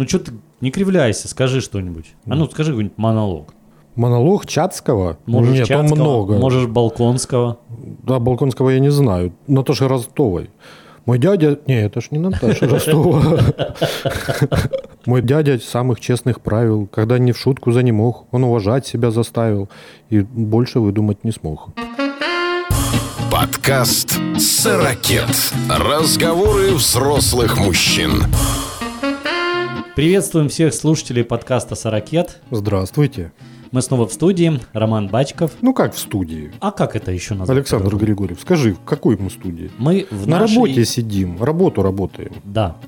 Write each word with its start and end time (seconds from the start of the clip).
Ну 0.00 0.08
что 0.08 0.18
ты 0.18 0.32
не 0.62 0.70
кривляйся, 0.70 1.28
скажи 1.28 1.60
что-нибудь. 1.60 2.14
А 2.24 2.34
ну 2.34 2.46
скажи 2.46 2.70
какой-нибудь 2.70 2.96
монолог. 2.96 3.52
Монолог 3.96 4.46
Чацкого? 4.46 5.18
Можешь 5.26 5.58
Нет, 5.58 5.68
там 5.68 5.82
Чацкого, 5.82 6.02
много. 6.02 6.38
Можешь 6.38 6.66
Балконского. 6.68 7.58
Да, 8.02 8.18
Балконского 8.18 8.70
я 8.70 8.80
не 8.80 8.90
знаю. 8.90 9.34
Наташи 9.46 9.86
Ростовой. 9.86 10.48
Мой 11.04 11.18
дядя... 11.18 11.58
Не, 11.66 11.82
это 11.82 12.00
ж 12.00 12.12
не 12.12 12.18
Наташа 12.18 12.66
Ростова. 12.66 13.40
Мой 15.04 15.20
дядя 15.20 15.58
самых 15.58 16.00
честных 16.00 16.40
правил. 16.40 16.86
Когда 16.86 17.18
не 17.18 17.32
в 17.32 17.38
шутку 17.38 17.70
за 17.70 17.82
не 17.82 17.92
мог, 17.92 18.24
он 18.30 18.44
уважать 18.44 18.86
себя 18.86 19.10
заставил. 19.10 19.68
И 20.08 20.20
больше 20.20 20.80
выдумать 20.80 21.24
не 21.24 21.30
смог. 21.30 21.68
Подкаст 23.30 24.18
«Сорокет». 24.38 25.52
Разговоры 25.68 26.72
взрослых 26.72 27.58
мужчин. 27.58 28.24
Приветствуем 30.00 30.48
всех 30.48 30.72
слушателей 30.72 31.24
подкаста 31.24 31.74
«Сорокет». 31.74 32.40
Здравствуйте. 32.50 33.32
Мы 33.70 33.82
снова 33.82 34.08
в 34.08 34.12
студии. 34.14 34.58
Роман 34.72 35.08
Бачков. 35.08 35.50
Ну 35.60 35.74
как 35.74 35.92
в 35.94 35.98
студии? 35.98 36.52
А 36.58 36.70
как 36.70 36.96
это 36.96 37.12
еще 37.12 37.34
назвать? 37.34 37.58
Александр 37.58 37.94
Григорьев, 37.96 38.40
скажи, 38.40 38.72
в 38.72 38.80
какой 38.80 39.18
мы 39.18 39.28
студии? 39.28 39.70
Мы 39.76 40.06
в 40.10 40.26
На 40.26 40.38
нашей- 40.38 40.54
работе 40.54 40.86
сидим, 40.86 41.42
работу 41.42 41.82
работаем. 41.82 42.32
Да. 42.44 42.78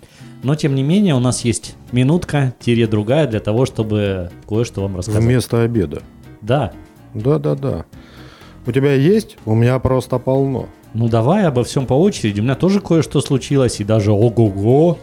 Но 0.43 0.55
тем 0.55 0.75
не 0.75 0.83
менее 0.83 1.15
у 1.15 1.19
нас 1.19 1.45
есть 1.45 1.77
минутка, 1.93 2.55
тире 2.59 2.87
другая 2.87 3.27
для 3.27 3.41
того, 3.41 3.67
чтобы 3.67 4.31
кое-что 4.49 4.81
вам 4.81 4.97
рассказать. 4.97 5.23
Вместо 5.23 5.61
обеда. 5.61 6.01
Да. 6.41 6.73
Да-да-да. 7.13 7.85
У 8.67 8.73
тебя 8.73 8.95
есть? 8.95 9.37
У 9.45 9.55
меня 9.55 9.79
просто 9.81 10.19
полно. 10.19 10.67
Ну 10.95 11.09
давай 11.09 11.45
обо 11.45 11.63
всем 11.63 11.85
по 11.85 11.93
очереди. 11.93 12.41
У 12.41 12.45
меня 12.45 12.55
тоже 12.55 12.81
кое-что 12.81 13.21
случилось, 13.21 13.81
и 13.81 13.85
даже 13.85 14.13
ого-го. 14.13 14.97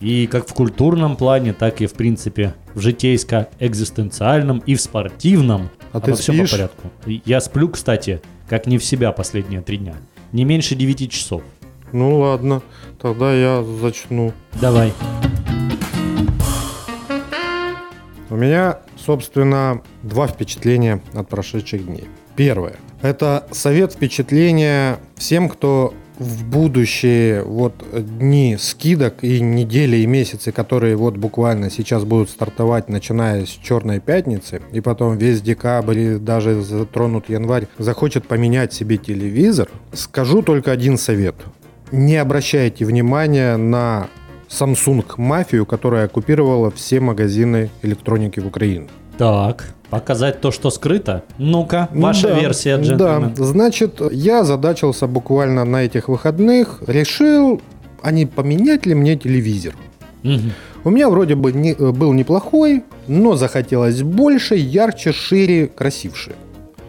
И 0.00 0.26
как 0.26 0.46
в 0.48 0.52
культурном 0.52 1.16
плане, 1.16 1.52
так 1.52 1.80
и 1.80 1.86
в 1.86 1.94
принципе 1.94 2.54
в 2.74 2.80
житейско-экзистенциальном 2.80 4.62
и 4.66 4.74
в 4.74 4.80
спортивном. 4.80 5.70
А 5.92 6.00
ты 6.00 6.14
спишь? 6.16 6.50
по 6.50 6.56
порядку. 6.56 6.90
Я 7.06 7.40
сплю, 7.40 7.68
кстати, 7.68 8.20
как 8.48 8.66
не 8.66 8.78
в 8.78 8.84
себя 8.84 9.12
последние 9.12 9.62
три 9.62 9.78
дня. 9.78 9.94
Не 10.32 10.44
меньше 10.44 10.74
9 10.74 11.10
часов. 11.10 11.42
Ну 11.92 12.18
ладно, 12.18 12.62
тогда 13.00 13.32
я 13.32 13.62
зачну. 13.62 14.32
Давай. 14.60 14.92
У 18.28 18.36
меня, 18.36 18.80
собственно, 18.98 19.82
два 20.02 20.26
впечатления 20.26 21.00
от 21.14 21.28
прошедших 21.28 21.86
дней. 21.86 22.04
Первое. 22.34 22.76
Это 23.00 23.46
совет 23.52 23.92
впечатления 23.92 24.98
всем, 25.16 25.48
кто 25.48 25.94
в 26.18 26.44
будущее 26.44 27.42
вот 27.42 27.74
дни 27.92 28.56
скидок 28.58 29.22
и 29.22 29.40
недели 29.40 29.98
и 29.98 30.06
месяцы, 30.06 30.52
которые 30.52 30.96
вот 30.96 31.16
буквально 31.16 31.70
сейчас 31.70 32.04
будут 32.04 32.30
стартовать, 32.30 32.88
начиная 32.88 33.44
с 33.44 33.50
Черной 33.50 34.00
пятницы, 34.00 34.62
и 34.72 34.80
потом 34.80 35.18
весь 35.18 35.42
декабрь 35.42 35.98
и 35.98 36.18
даже 36.18 36.62
затронут 36.62 37.28
январь, 37.28 37.66
захочет 37.78 38.26
поменять 38.26 38.72
себе 38.72 38.96
телевизор, 38.96 39.68
скажу 39.92 40.42
только 40.42 40.72
один 40.72 40.98
совет. 40.98 41.34
Не 41.92 42.16
обращайте 42.16 42.84
внимания 42.84 43.56
на 43.56 44.08
Samsung 44.48 45.04
мафию, 45.18 45.66
которая 45.66 46.06
оккупировала 46.06 46.70
все 46.70 47.00
магазины 47.00 47.70
электроники 47.82 48.40
в 48.40 48.46
Украине. 48.46 48.88
Так, 49.18 49.74
показать 49.90 50.40
то, 50.40 50.50
что 50.50 50.70
скрыто? 50.70 51.22
Ну-ка, 51.38 51.88
ваша 51.92 52.28
Да, 52.28 52.40
версия, 52.40 52.76
Да, 52.76 52.82
джентльмен. 52.82 53.36
значит, 53.36 54.00
я 54.12 54.44
задачился 54.44 55.06
буквально 55.06 55.64
на 55.64 55.84
этих 55.84 56.08
выходных, 56.08 56.82
решил, 56.86 57.60
а 58.02 58.10
не 58.10 58.26
поменять 58.26 58.86
ли 58.86 58.94
мне 58.94 59.16
телевизор. 59.16 59.74
Мгм. 60.22 60.52
У 60.84 60.90
меня 60.90 61.08
вроде 61.08 61.34
бы 61.34 61.52
не- 61.52 61.72
э, 61.72 61.90
был 61.92 62.12
неплохой, 62.12 62.84
но 63.08 63.36
захотелось 63.36 64.02
больше, 64.02 64.54
ярче, 64.56 65.12
шире, 65.12 65.66
красивше. 65.66 66.32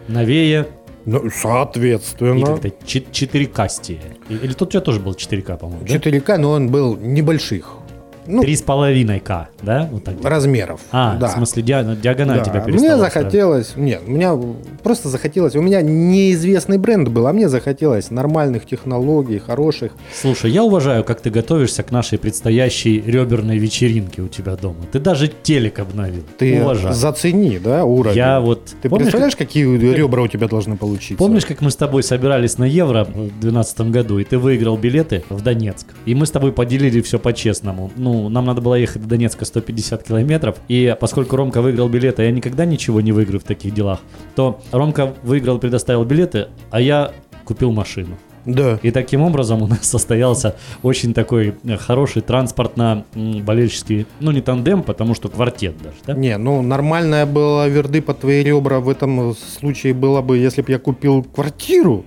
Новее 0.08 0.66
Ну, 1.04 1.18
и 1.26 1.30
соответственно. 1.30 2.46
как-то 2.46 2.68
4К-стие. 2.68 4.00
Или 4.28 4.52
тут 4.52 4.68
у 4.68 4.70
тебя 4.72 4.80
тоже 4.80 5.00
был 5.00 5.14
4К, 5.14 5.56
по-моему, 5.56 5.82
да? 5.86 5.94
4К, 5.94 6.38
но 6.38 6.50
он 6.52 6.68
был 6.70 6.96
небольших. 6.96 7.77
Ну, 8.28 8.42
Три 8.42 8.56
с 8.56 8.62
половиной 8.62 9.20
К, 9.20 9.48
да? 9.62 9.88
Вот 9.90 10.04
так. 10.04 10.22
размеров. 10.22 10.80
А, 10.92 11.16
да. 11.16 11.28
в 11.28 11.30
смысле, 11.32 11.62
диа- 11.62 11.96
диагональ 11.96 12.38
Да, 12.38 12.44
тебя 12.44 12.62
Мне 12.62 12.72
перестала 12.72 12.98
захотелось, 12.98 13.72
нет, 13.76 14.02
у 14.06 14.10
меня 14.10 14.38
просто 14.82 15.08
захотелось, 15.08 15.56
у 15.56 15.62
меня 15.62 15.80
неизвестный 15.80 16.76
бренд 16.76 17.08
был, 17.08 17.26
а 17.26 17.32
мне 17.32 17.48
захотелось 17.48 18.10
нормальных 18.10 18.66
технологий, 18.66 19.38
хороших. 19.38 19.92
Слушай, 20.12 20.50
я 20.50 20.62
уважаю, 20.62 21.04
как 21.04 21.22
ты 21.22 21.30
готовишься 21.30 21.82
к 21.82 21.90
нашей 21.90 22.18
предстоящей 22.18 23.00
реберной 23.00 23.56
вечеринке 23.56 24.20
у 24.20 24.28
тебя 24.28 24.56
дома. 24.56 24.76
Ты 24.92 24.98
даже 24.98 25.28
телек 25.42 25.78
обновил. 25.78 26.24
Ты 26.36 26.60
уважаю. 26.62 26.94
зацени, 26.94 27.58
да, 27.58 27.84
уровень. 27.84 28.16
Я 28.16 28.40
вот... 28.40 28.74
Ты 28.82 28.90
помнишь, 28.90 29.06
представляешь, 29.06 29.36
какие 29.36 29.64
ребра 29.64 30.22
у 30.22 30.28
тебя 30.28 30.48
должны 30.48 30.76
получиться? 30.76 31.14
как, 31.14 31.18
помнишь, 31.18 31.46
как 31.46 31.62
мы 31.62 31.70
с 31.70 31.76
тобой 31.76 32.02
собирались 32.02 32.58
на 32.58 32.64
Евро 32.64 33.04
в 33.04 33.12
2012 33.14 33.80
году, 33.90 34.18
и 34.18 34.24
ты 34.24 34.36
выиграл 34.36 34.76
билеты 34.76 35.24
в 35.30 35.40
Донецк? 35.42 35.86
И 36.04 36.14
мы 36.14 36.26
с 36.26 36.30
тобой 36.30 36.52
поделили 36.52 37.00
все 37.00 37.18
по-честному. 37.18 37.90
Ну, 37.96 38.17
нам 38.28 38.44
надо 38.44 38.60
было 38.60 38.74
ехать 38.74 39.02
до 39.02 39.08
Донецка 39.08 39.44
150 39.44 40.02
километров, 40.02 40.56
и 40.68 40.96
поскольку 41.00 41.36
Ромка 41.36 41.62
выиграл 41.62 41.88
билеты, 41.88 42.22
а 42.22 42.24
я 42.24 42.32
никогда 42.32 42.64
ничего 42.64 43.00
не 43.00 43.12
выиграю 43.12 43.40
в 43.40 43.44
таких 43.44 43.74
делах, 43.74 44.00
то 44.34 44.60
Ромка 44.72 45.14
выиграл, 45.22 45.58
предоставил 45.58 46.04
билеты, 46.04 46.48
а 46.70 46.80
я 46.80 47.12
купил 47.44 47.72
машину. 47.72 48.16
Да. 48.48 48.78
И 48.82 48.90
таким 48.90 49.22
образом 49.22 49.62
у 49.62 49.66
нас 49.66 49.80
состоялся 49.82 50.56
очень 50.82 51.12
такой 51.12 51.54
э, 51.64 51.76
хороший 51.76 52.22
транспортно-болельческий, 52.22 54.06
ну 54.20 54.30
не 54.30 54.40
тандем, 54.40 54.82
потому 54.82 55.14
что 55.14 55.28
квартет 55.28 55.76
даже, 55.82 55.96
да? 56.06 56.14
Не, 56.14 56.38
ну 56.38 56.62
нормальная 56.62 57.26
была 57.26 57.68
верды 57.68 58.00
под 58.00 58.20
твои 58.20 58.42
ребра 58.42 58.80
в 58.80 58.88
этом 58.88 59.34
случае 59.34 59.92
было 59.92 60.22
бы, 60.22 60.38
если 60.38 60.62
бы 60.62 60.72
я 60.72 60.78
купил 60.78 61.22
квартиру. 61.22 62.04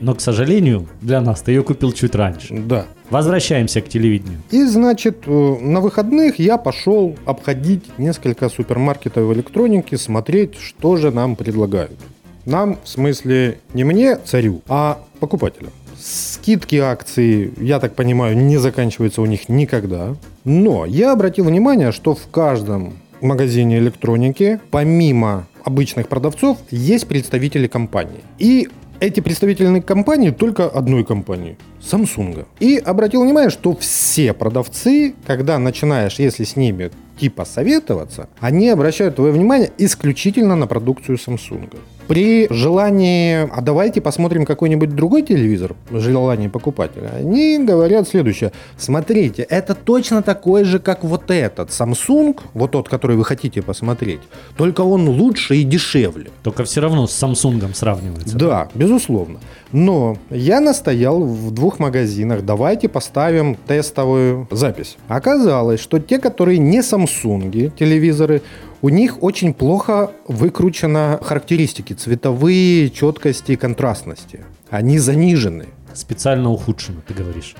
Но, 0.00 0.14
к 0.14 0.20
сожалению, 0.20 0.88
для 1.00 1.20
нас 1.20 1.42
ты 1.42 1.52
ее 1.52 1.62
купил 1.62 1.92
чуть 1.92 2.14
раньше. 2.14 2.54
Да. 2.54 2.86
Возвращаемся 3.12 3.82
к 3.82 3.90
телевидению. 3.90 4.40
И, 4.50 4.64
значит, 4.64 5.24
э, 5.26 5.56
на 5.60 5.82
выходных 5.82 6.38
я 6.38 6.56
пошел 6.56 7.14
обходить 7.26 7.84
несколько 7.98 8.48
супермаркетов 8.48 9.30
электроники, 9.34 9.96
смотреть, 9.96 10.54
что 10.54 10.96
же 10.96 11.10
нам 11.10 11.36
предлагают. 11.36 12.00
Нам, 12.46 12.78
в 12.82 12.88
смысле, 12.88 13.58
не 13.74 13.84
мне, 13.84 14.16
царю, 14.16 14.62
а 14.66 14.98
покупателям. 15.20 15.72
Скидки 16.00 16.76
акции, 16.76 17.52
я 17.60 17.80
так 17.80 17.94
понимаю, 17.94 18.34
не 18.34 18.56
заканчиваются 18.56 19.20
у 19.20 19.26
них 19.26 19.50
никогда. 19.50 20.16
Но 20.44 20.86
я 20.86 21.12
обратил 21.12 21.44
внимание, 21.44 21.92
что 21.92 22.14
в 22.14 22.26
каждом 22.30 22.94
магазине 23.20 23.76
электроники, 23.76 24.58
помимо 24.70 25.46
обычных 25.64 26.08
продавцов, 26.08 26.56
есть 26.70 27.06
представители 27.06 27.66
компании. 27.66 28.20
И 28.38 28.70
эти 29.02 29.18
представители 29.18 29.80
компании 29.80 30.30
только 30.30 30.68
одной 30.68 31.04
компании– 31.04 31.58
Samsung. 31.80 32.46
И 32.60 32.76
обратил 32.76 33.24
внимание, 33.24 33.50
что 33.50 33.74
все 33.74 34.32
продавцы, 34.32 35.14
когда 35.26 35.58
начинаешь, 35.58 36.20
если 36.20 36.44
с 36.44 36.54
ними 36.54 36.92
типа 37.18 37.44
советоваться, 37.44 38.28
они 38.38 38.68
обращают 38.68 39.16
твое 39.16 39.32
внимание 39.32 39.72
исключительно 39.76 40.54
на 40.54 40.68
продукцию 40.68 41.18
Samsung. 41.18 41.68
При 42.08 42.46
желании, 42.50 43.48
а 43.50 43.60
давайте 43.60 44.00
посмотрим 44.00 44.44
какой-нибудь 44.44 44.94
другой 44.94 45.22
телевизор, 45.22 45.74
желании 45.90 46.48
покупателя, 46.48 47.10
они 47.16 47.58
говорят 47.58 48.08
следующее. 48.08 48.52
Смотрите, 48.76 49.42
это 49.42 49.74
точно 49.74 50.22
такой 50.22 50.64
же, 50.64 50.78
как 50.78 51.04
вот 51.04 51.30
этот 51.30 51.70
Samsung, 51.70 52.38
вот 52.54 52.72
тот, 52.72 52.88
который 52.88 53.16
вы 53.16 53.24
хотите 53.24 53.62
посмотреть, 53.62 54.20
только 54.56 54.82
он 54.82 55.08
лучше 55.08 55.56
и 55.56 55.64
дешевле. 55.64 56.30
Только 56.42 56.64
все 56.64 56.80
равно 56.80 57.06
с 57.06 57.12
Самсунгом 57.12 57.74
сравнивается. 57.74 58.36
Да, 58.36 58.68
безусловно. 58.74 59.38
Но 59.72 60.18
я 60.30 60.60
настоял 60.60 61.22
в 61.24 61.50
двух 61.50 61.78
магазинах, 61.78 62.44
давайте 62.44 62.88
поставим 62.88 63.56
тестовую 63.66 64.48
запись. 64.50 64.96
Оказалось, 65.08 65.80
что 65.80 65.98
те, 65.98 66.18
которые 66.18 66.58
не 66.58 66.80
Samsung 66.80 67.72
телевизоры, 67.78 68.42
у 68.82 68.88
них 68.88 69.22
очень 69.22 69.54
плохо 69.54 70.10
выкручены 70.26 71.18
характеристики 71.22 71.92
цветовые, 71.92 72.90
четкости, 72.90 73.56
контрастности. 73.56 74.40
Они 74.70 74.98
занижены. 74.98 75.66
Специально 75.94 76.50
ухудшено, 76.50 77.00
ты 77.06 77.14
говоришь. 77.14 77.54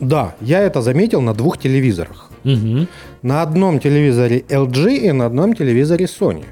Да, 0.00 0.34
я 0.40 0.60
это 0.60 0.82
заметил 0.82 1.20
на 1.20 1.34
двух 1.34 1.58
телевизорах. 1.58 2.30
Угу. 2.44 2.86
На 3.22 3.42
одном 3.42 3.78
телевизоре 3.78 4.40
LG 4.40 4.96
и 4.96 5.12
на 5.12 5.26
одном 5.26 5.54
телевизоре 5.54 6.06
Sony. 6.06 6.44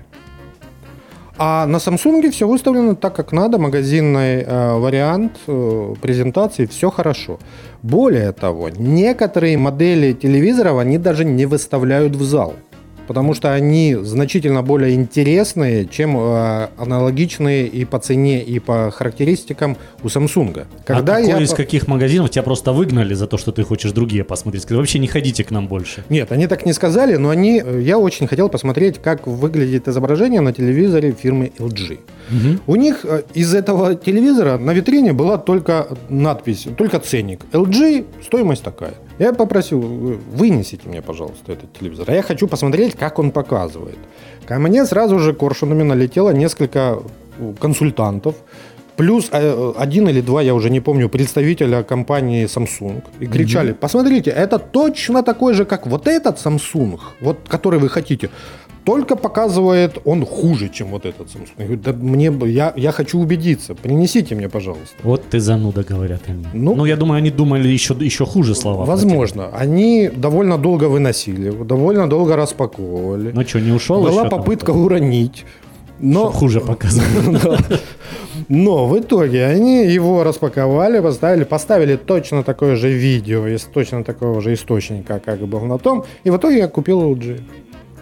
А 1.37 1.67
на 1.67 1.79
Samsung 1.79 2.31
все 2.31 2.47
выставлено 2.47 2.95
так, 2.95 3.17
как 3.17 3.33
надо, 3.33 3.59
магазинный 3.59 4.43
э, 4.43 4.79
вариант 4.79 5.33
э, 5.49 5.95
презентации, 6.01 6.67
все 6.67 6.91
хорошо. 6.91 7.41
Более 7.83 8.31
того, 8.31 8.69
некоторые 8.69 9.59
модели 9.59 10.13
телевизоров 10.13 10.79
они 10.79 10.99
даже 10.99 11.25
не 11.25 11.47
выставляют 11.47 12.15
в 12.15 12.23
зал. 12.23 12.55
Потому 13.07 13.35
что 13.35 13.53
они 13.53 13.97
значительно 14.03 14.63
более 14.63 14.95
интересные, 14.95 15.87
чем 15.87 16.17
э, 16.17 16.69
аналогичные 16.77 17.67
и 17.67 17.85
по 17.85 17.99
цене, 17.99 18.43
и 18.43 18.59
по 18.59 18.91
характеристикам 18.91 19.77
у 20.03 20.07
Samsung. 20.07 20.67
Когда 20.85 21.17
а 21.17 21.21
я... 21.21 21.41
из 21.41 21.53
каких 21.53 21.89
магазинов 21.89 22.31
тебя 22.31 22.43
просто 22.43 22.73
выгнали 22.73 23.15
за 23.15 23.27
то, 23.27 23.39
что 23.39 23.53
ты 23.53 23.63
хочешь 23.63 23.93
другие 23.93 24.25
посмотреть? 24.25 24.63
Сказали, 24.63 24.79
вообще 24.79 24.99
не 24.99 25.07
ходите 25.07 25.45
к 25.45 25.51
нам 25.51 25.69
больше. 25.69 26.05
Нет, 26.09 26.33
они 26.33 26.47
так 26.47 26.67
не 26.67 26.73
сказали, 26.73 27.17
но 27.17 27.31
они, 27.31 27.63
э, 27.65 27.81
я 27.83 27.99
очень 27.99 28.27
хотел 28.27 28.49
посмотреть, 28.49 28.99
как 28.99 29.27
выглядит 29.27 29.89
изображение 29.89 30.41
на 30.41 30.53
телевизоре 30.53 31.13
фирмы 31.13 31.53
LG. 31.59 31.99
У 32.67 32.77
них 32.77 33.05
э, 33.05 33.23
из 33.35 33.55
этого 33.55 33.95
телевизора 33.95 34.59
на 34.59 34.73
витрине 34.73 35.13
была 35.13 35.39
только 35.39 35.89
надпись, 36.09 36.67
только 36.77 36.99
ценник. 36.99 37.41
LG, 37.53 38.07
стоимость 38.23 38.63
такая. 38.63 38.95
Я 39.19 39.33
попросил, 39.33 39.81
«Вы 39.81 40.15
вынесите 40.17 40.89
мне, 40.89 41.01
пожалуйста, 41.01 41.53
этот 41.53 41.73
телевизор. 41.73 42.11
А 42.11 42.13
я 42.13 42.23
хочу 42.23 42.49
посмотреть, 42.49 42.95
как 42.97 43.19
он 43.19 43.31
показывает. 43.31 43.99
Ко 44.47 44.59
мне 44.59 44.85
сразу 44.87 45.19
же 45.19 45.33
коршунами 45.33 45.83
налетело 45.85 46.31
несколько 46.31 46.99
консультантов, 47.61 48.37
Плюс 48.97 49.29
э, 49.33 49.73
один 49.77 50.09
или 50.09 50.21
два, 50.21 50.41
я 50.43 50.55
уже 50.55 50.71
не 50.71 50.81
помню, 50.81 51.09
представителя 51.09 51.83
компании 51.83 52.47
Samsung. 52.47 53.03
И 53.19 53.27
кричали, 53.27 53.73
посмотрите, 53.73 54.31
это 54.31 54.59
точно 54.59 55.23
такой 55.25 55.55
же, 55.55 55.65
как 55.65 55.87
вот 55.87 56.07
этот 56.07 56.39
Samsung, 56.39 57.01
вот 57.21 57.39
который 57.49 57.81
вы 57.81 57.89
хотите. 57.89 58.31
Только 58.85 59.17
показывает 59.17 59.99
он 60.05 60.27
хуже, 60.27 60.69
чем 60.69 60.89
вот 60.89 61.07
этот 61.07 61.29
Samsung. 61.29 61.49
Я 61.59 61.65
говорю, 61.65 61.83
да 61.83 61.93
мне, 61.93 62.33
я, 62.51 62.73
я 62.77 62.93
хочу 62.93 63.19
убедиться, 63.19 63.75
принесите 63.75 64.35
мне, 64.35 64.49
пожалуйста. 64.49 64.97
Вот 65.03 65.23
ты 65.31 65.41
зануда, 65.41 65.83
говорят 65.83 66.21
они. 66.29 66.45
Ну, 66.53 66.75
Ну, 66.75 66.85
я 66.85 66.97
думаю, 66.97 67.19
они 67.19 67.31
думали 67.31 67.69
еще, 67.69 67.95
еще 67.95 68.27
хуже 68.27 68.55
слова. 68.55 68.85
Возможно. 68.85 69.49
Они 69.53 70.11
довольно 70.15 70.59
долго 70.59 70.85
выносили, 70.85 71.51
довольно 71.51 72.09
долго 72.09 72.37
распаковывали. 72.37 73.33
Ну 73.33 73.43
что, 73.43 73.61
не 73.61 73.73
ушел 73.73 74.03
Была 74.03 74.11
еще 74.11 74.29
там? 74.29 74.39
попытка 74.39 74.71
уронить. 74.71 75.45
Но, 76.01 76.31
хуже 76.31 76.61
показывать. 76.61 77.43
Да. 77.43 77.59
Но 78.49 78.87
в 78.87 78.99
итоге 78.99 79.47
они 79.47 79.87
его 79.87 80.25
распаковали, 80.25 81.01
поставили, 81.01 81.45
поставили 81.45 81.97
точно 81.97 82.43
такое 82.43 82.77
же 82.77 82.91
видео 82.91 83.47
из 83.47 83.63
точно 83.63 84.05
такого 84.05 84.41
же 84.41 84.53
источника, 84.55 85.21
как 85.25 85.41
был 85.47 85.61
на 85.61 85.79
том. 85.79 86.05
И 86.25 86.31
в 86.31 86.37
итоге 86.37 86.59
я 86.59 86.69
купил 86.69 87.03
LG. 87.15 87.41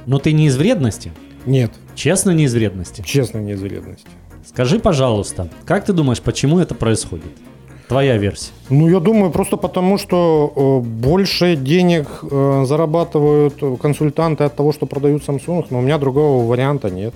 Но 0.06 0.18
ты 0.18 0.32
не 0.32 0.46
из 0.46 0.56
вредности? 0.56 1.12
Нет, 1.46 1.72
Честно, 1.94 2.30
не 2.30 2.44
из 2.44 2.54
вредности? 2.54 3.02
честно, 3.02 3.38
не 3.38 3.52
из 3.52 3.60
вредности. 3.60 4.06
Скажи, 4.46 4.78
пожалуйста, 4.78 5.48
как 5.64 5.84
ты 5.84 5.92
думаешь, 5.92 6.20
почему 6.20 6.58
это 6.58 6.74
происходит? 6.74 7.32
Твоя 7.88 8.16
версия. 8.16 8.52
Ну, 8.70 8.88
я 8.88 9.00
думаю, 9.00 9.30
просто 9.30 9.56
потому, 9.56 9.98
что 9.98 10.52
э, 10.84 10.86
больше 10.88 11.56
денег 11.56 12.06
э, 12.22 12.64
зарабатывают 12.66 13.54
консультанты 13.80 14.44
от 14.44 14.56
того, 14.56 14.72
что 14.72 14.86
продают 14.86 15.22
Samsung, 15.28 15.66
но 15.70 15.78
у 15.78 15.82
меня 15.82 15.98
другого 15.98 16.46
варианта 16.48 16.90
нет. 16.90 17.12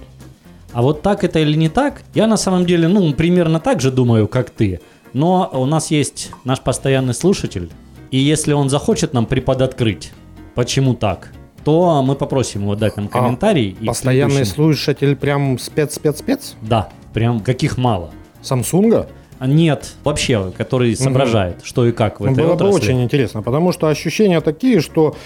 А 0.72 0.82
вот 0.82 1.00
так 1.02 1.24
это 1.24 1.38
или 1.38 1.56
не 1.56 1.68
так, 1.70 2.02
я 2.14 2.26
на 2.26 2.36
самом 2.36 2.66
деле, 2.66 2.88
ну, 2.88 3.12
примерно 3.14 3.58
так 3.60 3.80
же 3.80 3.90
думаю, 3.90 4.28
как 4.28 4.50
ты. 4.50 4.80
Но 5.14 5.48
у 5.52 5.64
нас 5.64 5.90
есть 5.90 6.30
наш 6.44 6.60
постоянный 6.60 7.14
слушатель, 7.14 7.70
и 8.10 8.18
если 8.18 8.52
он 8.52 8.68
захочет 8.68 9.14
нам 9.14 9.24
преподоткрыть, 9.24 10.12
почему 10.54 10.94
так, 10.94 11.32
то 11.66 12.00
мы 12.00 12.14
попросим 12.14 12.62
его 12.62 12.76
дать 12.76 12.96
нам 12.96 13.08
комментарий. 13.08 13.70
и 13.70 13.74
в 13.74 13.82
А 13.82 13.86
Постоянный 13.86 14.46
слушатель 14.46 15.16
прям 15.16 15.58
спец-спец-спец? 15.58 16.54
Да, 16.62 16.90
прям 17.12 17.40
каких 17.40 17.76
мало. 17.76 18.12
Самсунга? 18.40 19.08
А 19.40 19.48
Нет, 19.48 19.94
вообще, 20.04 20.52
который 20.56 20.94
соображает, 20.94 21.62
что 21.64 21.84
и 21.84 21.90
как 21.90 22.20
в 22.20 22.24
Ну, 22.24 22.30
этой 22.30 22.44
было 22.44 22.54
бы 22.54 22.66
отрасли. 22.66 22.92
очень 22.92 23.02
интересно, 23.02 23.42
потому 23.42 23.72
что 23.72 23.88
ощущения 23.88 24.40
такие, 24.40 24.80
что 24.80 25.16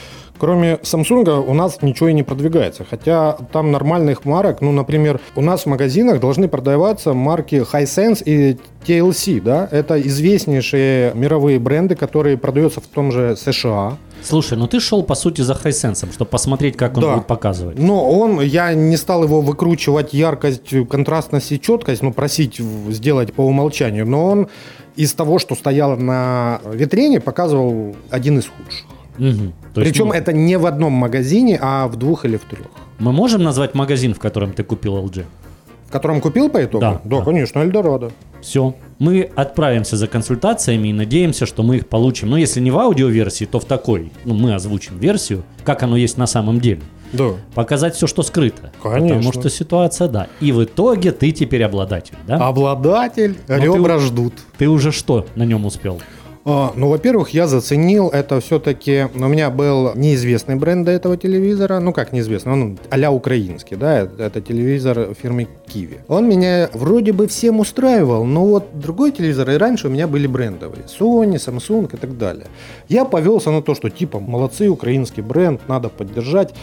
кроме 0.40 0.74
Samsung 0.82 1.44
у 1.46 1.54
нас 1.54 1.82
ничего 1.82 2.08
и 2.08 2.14
не 2.14 2.22
продвигается. 2.22 2.84
Хотя 2.88 3.32
там 3.52 3.70
нормальных 3.70 4.24
марок, 4.24 4.60
ну, 4.62 4.72
например, 4.72 5.20
у 5.36 5.42
нас 5.42 5.62
в 5.62 5.66
магазинах 5.66 6.18
должны 6.18 6.48
продаваться 6.48 7.12
марки 7.12 7.56
Hisense 7.56 8.22
и 8.24 8.56
TLC, 8.86 9.40
да? 9.42 9.68
Это 9.70 10.00
известнейшие 10.00 11.12
мировые 11.14 11.58
бренды, 11.58 11.94
которые 11.94 12.38
продаются 12.38 12.80
в 12.80 12.86
том 12.86 13.12
же 13.12 13.36
США. 13.36 13.98
Слушай, 14.22 14.58
ну 14.58 14.66
ты 14.66 14.80
шел 14.80 15.02
по 15.02 15.14
сути 15.14 15.40
за 15.42 15.54
Хайсенсом, 15.54 16.12
чтобы 16.12 16.30
посмотреть, 16.30 16.76
как 16.76 16.96
он 16.96 17.02
Да. 17.02 17.14
будет 17.14 17.26
показывать. 17.26 17.78
Но 17.78 18.10
он, 18.10 18.40
я 18.40 18.74
не 18.74 18.96
стал 18.96 19.24
его 19.24 19.40
выкручивать 19.40 20.12
яркость, 20.12 20.74
контрастность 20.88 21.52
и 21.52 21.60
четкость, 21.60 22.02
ну, 22.02 22.12
просить 22.12 22.58
сделать 22.88 23.32
по 23.32 23.42
умолчанию, 23.42 24.06
но 24.06 24.26
он 24.26 24.48
из 24.96 25.14
того, 25.14 25.38
что 25.38 25.54
стояло 25.54 25.96
на 25.96 26.60
витрине, 26.70 27.20
показывал 27.20 27.96
один 28.10 28.38
из 28.38 28.46
худших. 28.46 28.84
Есть, 29.18 29.40
Причем 29.74 30.08
ну, 30.08 30.12
это 30.14 30.32
не 30.32 30.56
в 30.56 30.66
одном 30.66 30.92
магазине, 30.92 31.58
а 31.60 31.86
в 31.88 31.96
двух 31.96 32.24
или 32.24 32.36
в 32.36 32.44
трех. 32.44 32.66
мы 32.98 33.12
можем 33.12 33.42
назвать 33.42 33.74
магазин, 33.74 34.14
в 34.14 34.18
котором 34.18 34.52
ты 34.52 34.62
купил 34.64 34.96
LG? 34.98 35.24
В 35.88 35.92
котором 35.92 36.20
купил 36.20 36.48
по 36.48 36.64
итогу? 36.64 36.80
Да, 36.80 37.00
да. 37.04 37.22
конечно, 37.24 37.60
Эльдорадо. 37.60 38.12
Все. 38.40 38.74
Мы 39.00 39.28
отправимся 39.34 39.96
за 39.96 40.06
консультациями 40.06 40.88
и 40.88 40.92
надеемся, 40.92 41.46
что 41.46 41.62
мы 41.62 41.76
их 41.78 41.88
получим. 41.88 42.30
Ну, 42.30 42.36
если 42.36 42.60
не 42.60 42.70
в 42.70 42.78
аудиоверсии, 42.78 43.44
то 43.44 43.58
в 43.58 43.64
такой. 43.64 44.12
Ну, 44.24 44.34
мы 44.34 44.54
озвучим 44.54 44.98
версию, 44.98 45.42
как 45.64 45.82
оно 45.82 45.96
есть 45.96 46.16
на 46.16 46.26
самом 46.26 46.60
деле. 46.60 46.80
Да. 47.12 47.30
Показать 47.54 47.96
все, 47.96 48.06
что 48.06 48.22
скрыто. 48.22 48.70
Конечно. 48.82 49.16
Потому 49.16 49.32
что 49.32 49.50
ситуация, 49.50 50.08
да. 50.08 50.28
И 50.40 50.52
в 50.52 50.62
итоге 50.62 51.10
ты 51.10 51.32
теперь 51.32 51.64
обладатель, 51.64 52.14
да? 52.26 52.36
Обладатель, 52.46 53.34
ты 53.46 53.58
ребра 53.58 53.96
у- 53.96 53.98
ждут. 53.98 54.34
Ты 54.58 54.68
уже 54.68 54.92
что 54.92 55.26
на 55.34 55.42
нем 55.42 55.66
успел? 55.66 56.00
А, 56.44 56.72
ну, 56.74 56.88
во-первых, 56.88 57.30
я 57.30 57.46
заценил 57.46 58.08
это 58.08 58.40
все-таки... 58.40 59.08
У 59.14 59.28
меня 59.28 59.50
был 59.50 59.94
неизвестный 59.94 60.56
бренд 60.56 60.86
до 60.86 60.90
этого 60.90 61.16
телевизора. 61.16 61.80
Ну, 61.80 61.92
как 61.92 62.12
неизвестный? 62.12 62.52
Он 62.52 62.78
а 62.90 63.10
украинский, 63.10 63.76
да? 63.76 64.00
Это, 64.00 64.22
это 64.24 64.40
телевизор 64.40 65.14
фирмы 65.20 65.48
Kiwi. 65.66 66.00
Он 66.08 66.28
меня 66.28 66.70
вроде 66.72 67.12
бы 67.12 67.26
всем 67.26 67.60
устраивал, 67.60 68.24
но 68.24 68.46
вот 68.46 68.68
другой 68.72 69.12
телевизор 69.12 69.50
и 69.50 69.56
раньше 69.56 69.88
у 69.88 69.90
меня 69.90 70.06
были 70.06 70.26
брендовые. 70.26 70.84
Sony, 70.84 71.34
Samsung 71.34 71.94
и 71.94 71.96
так 71.98 72.16
далее. 72.16 72.46
Я 72.88 73.04
повелся 73.04 73.50
на 73.50 73.60
то, 73.60 73.74
что 73.74 73.90
типа 73.90 74.18
молодцы, 74.18 74.68
украинский 74.68 75.22
бренд, 75.22 75.60
надо 75.68 75.90
поддержать. 75.90 76.54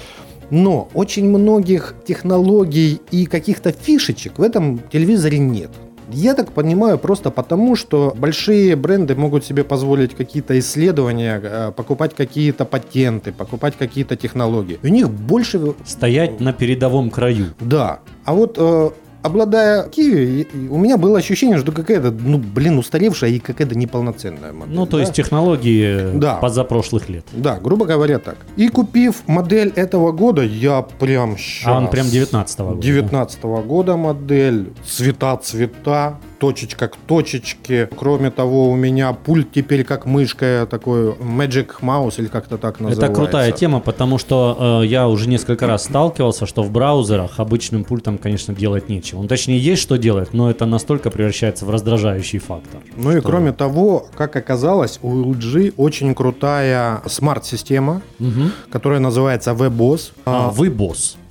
Но 0.49 0.87
очень 0.93 1.29
многих 1.29 1.93
технологий 2.07 3.01
и 3.11 3.25
каких-то 3.25 3.71
фишечек 3.71 4.39
в 4.39 4.41
этом 4.41 4.79
телевизоре 4.91 5.37
нет. 5.37 5.69
Я 6.11 6.33
так 6.33 6.51
понимаю, 6.51 6.97
просто 6.97 7.31
потому, 7.31 7.75
что 7.75 8.13
большие 8.17 8.75
бренды 8.75 9.15
могут 9.15 9.45
себе 9.45 9.63
позволить 9.63 10.15
какие-то 10.15 10.57
исследования, 10.59 11.39
э, 11.43 11.71
покупать 11.75 12.15
какие-то 12.15 12.65
патенты, 12.65 13.31
покупать 13.31 13.75
какие-то 13.77 14.15
технологии. 14.15 14.79
У 14.83 14.87
них 14.87 15.09
больше... 15.09 15.73
Стоять 15.85 16.39
на 16.39 16.53
передовом 16.53 17.09
краю. 17.09 17.47
Да. 17.59 17.99
А 18.25 18.33
вот 18.33 18.57
э, 18.57 18.89
обладая 19.21 19.87
Киви, 19.89 20.47
у 20.69 20.77
меня 20.77 20.97
было 20.97 21.17
ощущение, 21.17 21.57
что 21.57 21.71
какая-то, 21.71 22.11
ну, 22.11 22.37
блин, 22.37 22.77
устаревшая 22.77 23.31
и 23.31 23.39
какая-то 23.39 23.75
неполноценная 23.75 24.53
модель. 24.53 24.75
Ну, 24.75 24.85
то 24.85 24.97
да? 24.97 25.01
есть 25.01 25.13
технологии 25.13 26.17
Да. 26.17 26.35
позапрошлых 26.35 27.09
лет. 27.09 27.25
Да, 27.33 27.59
грубо 27.59 27.85
говоря 27.85 28.19
так. 28.19 28.37
И 28.55 28.69
купив 28.69 29.23
модель 29.27 29.71
этого 29.75 30.11
года, 30.11 30.43
я 30.43 30.81
прям 30.81 31.37
щас... 31.37 31.67
А 31.67 31.77
он 31.77 31.89
прям 31.89 32.07
19-го 32.07 32.69
года. 32.69 32.81
19 32.81 33.43
года 33.43 33.97
модель, 33.97 34.73
цвета 34.85 35.37
цвета, 35.37 36.19
точечка 36.39 36.87
к 36.87 36.95
точечке. 36.95 37.89
Кроме 37.95 38.31
того, 38.31 38.69
у 38.69 38.75
меня 38.75 39.13
пульт 39.13 39.51
теперь 39.53 39.83
как 39.83 40.05
мышка, 40.05 40.67
такой 40.69 41.11
Magic 41.13 41.81
Mouse 41.81 42.15
или 42.17 42.27
как-то 42.27 42.57
так 42.57 42.79
называется. 42.79 43.05
Это 43.05 43.13
крутая 43.13 43.51
тема, 43.51 43.79
потому 43.79 44.17
что 44.17 44.81
э, 44.83 44.85
я 44.87 45.07
уже 45.07 45.27
несколько 45.29 45.67
раз 45.67 45.85
сталкивался, 45.85 46.45
что 46.45 46.63
в 46.63 46.71
браузерах 46.71 47.39
обычным 47.39 47.83
пультом, 47.83 48.17
конечно, 48.17 48.53
делать 48.53 48.89
нечего. 48.89 49.21
Ну, 49.21 49.27
точнее, 49.27 49.57
есть 49.59 49.81
что 49.81 49.97
делать, 49.97 50.33
но 50.33 50.49
это 50.49 50.65
настолько 50.65 51.09
превращается 51.11 51.65
в 51.65 51.69
раздражающий 51.69 52.39
фактор. 52.39 52.81
Ну 52.95 53.11
и 53.15 53.19
что- 53.19 53.29
кроме 53.29 53.51
того, 53.51 54.07
как 54.15 54.35
оказалось, 54.35 54.99
у 55.01 55.13
LG 55.33 55.73
очень 55.77 56.13
крутая 56.15 57.01
смарт-система, 57.05 58.01
Мгм. 58.19 58.51
которая 58.71 58.99
называется 58.99 59.51
WebOS. 59.51 60.11
А, 60.25 60.49
вы 60.49 60.69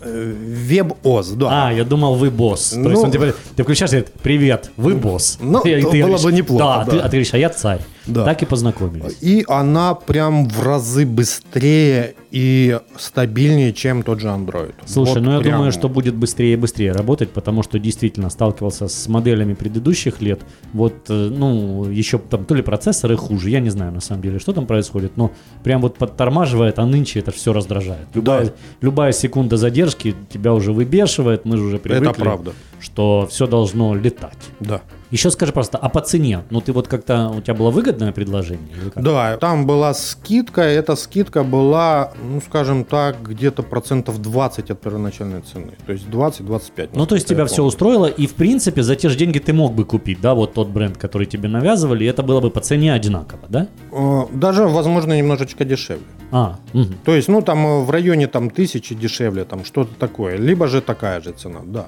Э, 0.00 0.35
WebOS, 0.69 1.37
да. 1.37 1.69
А, 1.69 1.73
я 1.73 1.85
думал, 1.85 2.17
вы 2.17 2.31
босс. 2.31 2.71
То 2.71 2.79
Ну- 2.79 2.91
есть 2.91 3.03
он 3.03 3.11
тебе, 3.11 3.35
ты 3.57 3.62
включаешь 3.62 3.91
и 3.93 3.97
говорит, 3.97 4.12
привет, 4.23 4.71
вы 4.76 4.95
босс. 4.95 5.38
Ну, 5.41 5.61
И 5.62 5.81
то 5.83 5.91
ты 5.91 5.99
было 6.03 6.09
говоришь, 6.09 6.23
бы 6.23 6.33
неплохо, 6.33 6.65
Да, 6.65 6.85
да. 6.85 6.91
Ты, 6.91 6.99
а 6.99 7.03
ты 7.05 7.09
говоришь, 7.09 7.35
а 7.35 7.38
я 7.38 7.49
царь. 7.50 7.81
Да. 8.06 8.25
Так 8.25 8.42
и 8.42 8.46
познакомились. 8.46 9.16
И 9.20 9.44
она 9.48 9.94
прям 9.94 10.48
в 10.48 10.62
разы 10.62 11.04
быстрее 11.06 12.14
и 12.30 12.78
стабильнее, 12.98 13.72
чем 13.72 14.02
тот 14.02 14.20
же 14.20 14.28
Android. 14.28 14.75
Слушай, 14.84 15.14
Вот 15.14 15.22
ну 15.22 15.32
я 15.32 15.40
прям. 15.40 15.54
думаю, 15.56 15.72
что 15.72 15.88
будет 15.88 16.14
быстрее 16.14 16.52
и 16.52 16.56
быстрее 16.56 16.92
работать, 16.92 17.30
потому 17.30 17.62
что 17.62 17.78
действительно 17.78 18.30
сталкивался 18.30 18.88
с 18.88 19.08
моделями 19.08 19.54
предыдущих 19.54 20.20
лет. 20.20 20.40
Вот, 20.72 20.94
э, 21.08 21.12
ну, 21.30 21.84
еще 21.90 22.18
там 22.18 22.44
то 22.44 22.54
ли 22.54 22.62
процессоры 22.62 23.16
хуже, 23.16 23.50
я 23.50 23.60
не 23.60 23.70
знаю 23.70 23.92
на 23.92 24.00
самом 24.00 24.22
деле, 24.22 24.38
что 24.38 24.52
там 24.52 24.66
происходит, 24.66 25.16
но 25.16 25.32
прям 25.64 25.80
вот 25.80 25.96
подтормаживает, 25.98 26.78
а 26.78 26.86
нынче 26.86 27.20
это 27.20 27.30
все 27.32 27.52
раздражает. 27.52 28.06
Любая, 28.14 28.46
Да. 28.46 28.52
любая 28.82 29.12
секунда 29.12 29.56
задержки 29.56 30.14
тебя 30.32 30.52
уже 30.54 30.72
выбешивает, 30.72 31.44
мы 31.44 31.56
же 31.56 31.64
уже 31.64 31.78
привыкли, 31.78 32.10
Это 32.10 32.20
правда. 32.20 32.52
что 32.80 33.26
все 33.30 33.46
должно 33.46 33.94
летать. 33.94 34.38
Да. 34.60 34.82
Еще 35.16 35.30
скажи 35.30 35.50
просто, 35.50 35.78
а 35.78 35.88
по 35.88 36.02
цене? 36.02 36.42
Ну 36.50 36.61
ты 36.61 36.75
вот 36.75 36.88
как-то, 36.88 37.30
у 37.30 37.40
тебя 37.40 37.54
было 37.54 37.70
выгодное 37.70 38.12
предложение? 38.12 38.68
Да, 38.96 39.38
там 39.38 39.64
была 39.64 39.94
скидка, 39.94 40.61
эта 40.61 40.94
скидка 40.94 41.42
была, 41.42 42.12
ну, 42.23 42.42
скажем 42.42 42.85
так, 42.85 43.23
где-то 43.23 43.62
процентов 43.62 44.20
20 44.20 44.70
от 44.70 44.78
первоначальной 44.78 45.40
цены. 45.40 45.73
То 45.87 45.92
есть 45.92 46.06
20-25. 46.08 46.90
Ну, 46.92 47.06
то 47.06 47.14
есть 47.14 47.26
тебя 47.26 47.46
все 47.46 47.62
устроило, 47.62 48.04
и 48.04 48.26
в 48.26 48.35
принципе 48.35 48.82
за 48.82 48.94
те 48.94 49.08
же 49.08 49.16
деньги 49.16 49.38
ты 49.38 49.54
мог 49.54 49.73
бы 49.73 49.87
купить, 49.87 50.20
да, 50.20 50.35
вот 50.35 50.52
тот 50.52 50.68
бренд, 50.68 50.99
который 50.99 51.26
тебе 51.26 51.49
навязывали, 51.49 52.04
и 52.04 52.06
это 52.06 52.23
было 52.23 52.42
бы 52.42 52.50
по 52.50 52.61
цене 52.61 52.92
одинаково, 52.92 53.40
да? 53.49 53.68
Э, 53.92 54.26
Даже, 54.35 54.64
возможно, 54.64 55.16
немножечко 55.16 55.64
дешевле. 55.64 56.04
А, 56.30 56.58
мгм. 56.75 56.94
То 57.06 57.14
есть, 57.14 57.28
ну, 57.28 57.40
там 57.40 57.66
э, 57.66 57.85
в 57.85 57.90
районе 57.90 58.26
там 58.26 58.50
тысячи 58.50 58.94
дешевле, 58.94 59.44
там 59.44 59.64
что-то 59.64 59.94
такое. 59.94 60.37
Либо 60.37 60.66
же 60.66 60.82
такая 60.82 61.23
же 61.23 61.32
цена, 61.32 61.61
да. 61.64 61.87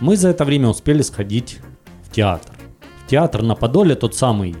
Мы 0.00 0.16
за 0.16 0.28
это 0.28 0.44
время 0.44 0.68
успели 0.68 1.02
сходить 1.02 1.58
в 2.02 2.14
театр. 2.14 2.52
В 3.06 3.10
театр 3.10 3.42
на 3.42 3.54
Подоле, 3.54 3.94
тот 3.94 4.14
самый, 4.14 4.56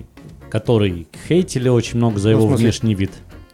который 0.50 1.06
хейтили 1.28 1.68
очень 1.68 1.98
много 1.98 2.18
за 2.18 2.30
Ну, 2.30 2.36
его 2.38 2.48
смысле? 2.48 2.64
внешний 2.64 2.94
вид. 2.94 3.10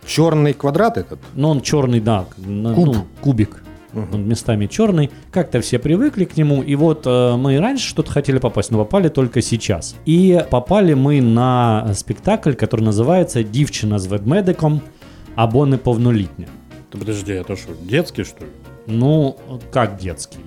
Черный 0.07 0.53
квадрат 0.53 0.97
этот. 0.99 1.19
Но 1.35 1.51
он 1.51 1.61
черный, 1.61 2.01
да, 2.01 2.25
на- 2.39 2.75
Куб. 2.75 2.87
ну, 2.87 3.05
кубик. 3.21 3.63
Мгм. 3.93 4.09
Он 4.15 4.29
местами 4.29 4.67
черный. 4.67 5.11
Как-то 5.31 5.61
все 5.61 5.79
привыкли 5.79 6.25
к 6.25 6.37
нему. 6.37 6.63
И 6.63 6.77
вот 6.77 7.07
э, 7.07 7.37
мы 7.37 7.55
и 7.55 7.59
раньше 7.59 7.87
что-то 7.89 8.11
хотели 8.11 8.39
попасть, 8.39 8.71
но 8.71 8.79
попали 8.79 9.09
только 9.09 9.43
сейчас. 9.43 9.95
И 10.07 10.43
попали 10.51 10.95
мы 10.95 11.21
на 11.21 11.93
спектакль, 11.95 12.53
который 12.53 12.83
называется 12.89 13.43
«Дівчина 13.43 13.99
з 13.99 14.07
ведмедиком 14.07 14.81
або 15.35 15.67
неповнолітня». 15.67 16.47
Подожди, 16.91 17.33
это 17.33 17.57
что, 17.57 17.73
детский, 17.91 18.25
что 18.25 18.45
ли? 18.45 18.51
Ну, 18.87 19.37
как 19.73 19.97
детский? 20.03 20.39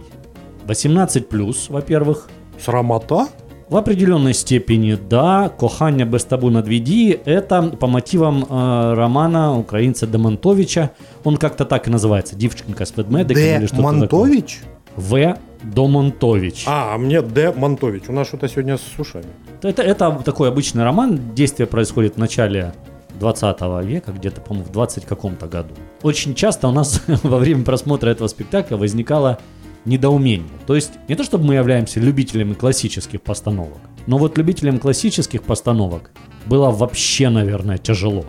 18 0.67 1.29
плюс, 1.29 1.69
во-первых. 1.71 2.29
Срамота? 2.59 3.27
В 3.69 3.77
определенной 3.77 4.35
степени, 4.35 4.99
да, 5.11 5.49
«Кохання 5.49 6.05
без 6.05 6.25
табу 6.25 6.51
на 6.51 6.63
дві 6.63 6.81
дії» — 6.81 7.25
это 7.27 7.77
по 7.77 7.87
мотивам 7.87 8.45
э, 8.45 8.95
романа 8.95 9.55
украинца 9.55 10.07
Демонтовича. 10.07 10.91
Он 11.25 11.37
как-то 11.37 11.65
так 11.65 11.89
и 11.89 11.91
называется, 11.91 12.37
«Дівчинка 12.37 12.85
с 12.85 12.97
ведмедиком» 12.97 13.43
или 13.43 13.59
Д. 13.59 13.67
что-то 13.67 13.83
такое. 13.83 13.93
Монтович? 13.93 14.61
В. 14.97 15.37
Домонтович. 15.63 16.65
А, 16.67 16.95
а 16.95 16.99
мне 16.99 17.23
Д. 17.23 17.53
Монтович. 17.57 18.09
У 18.09 18.13
нас 18.13 18.29
что-то 18.29 18.49
сегодня 18.49 18.77
с 18.77 18.99
ушами. 18.99 19.27
Это, 19.63 19.83
это 19.83 20.21
такой 20.25 20.49
обычный 20.49 20.85
роман. 20.85 21.21
Действие 21.35 21.67
происходит 21.67 22.17
в 22.17 22.19
начале 22.19 22.73
20 23.21 23.61
века, 23.85 24.13
где-то, 24.13 24.41
по-моему, 24.41 24.69
в 24.69 24.73
20 24.73 25.05
каком-то 25.05 25.47
году. 25.47 25.75
Очень 26.03 26.35
часто 26.35 26.69
у 26.69 26.73
нас 26.73 27.03
во 27.23 27.39
время 27.39 27.65
просмотра 27.65 28.11
этого 28.11 28.29
спектакля 28.29 28.77
возникало 28.77 29.39
недоумение. 29.86 30.50
То 30.68 30.76
есть 30.76 30.94
не 31.08 31.16
то, 31.16 31.24
чтобы 31.24 31.46
мы 31.46 31.56
являемся 31.56 32.00
любителями 32.00 32.54
классических 32.54 33.22
постановок, 33.22 33.80
но 34.08 34.18
вот 34.18 34.38
любителям 34.38 34.80
классических 34.80 35.44
постановок 35.44 36.12
было 36.46 36.70
вообще, 36.72 37.30
наверное, 37.30 37.78
тяжело. 37.78 38.26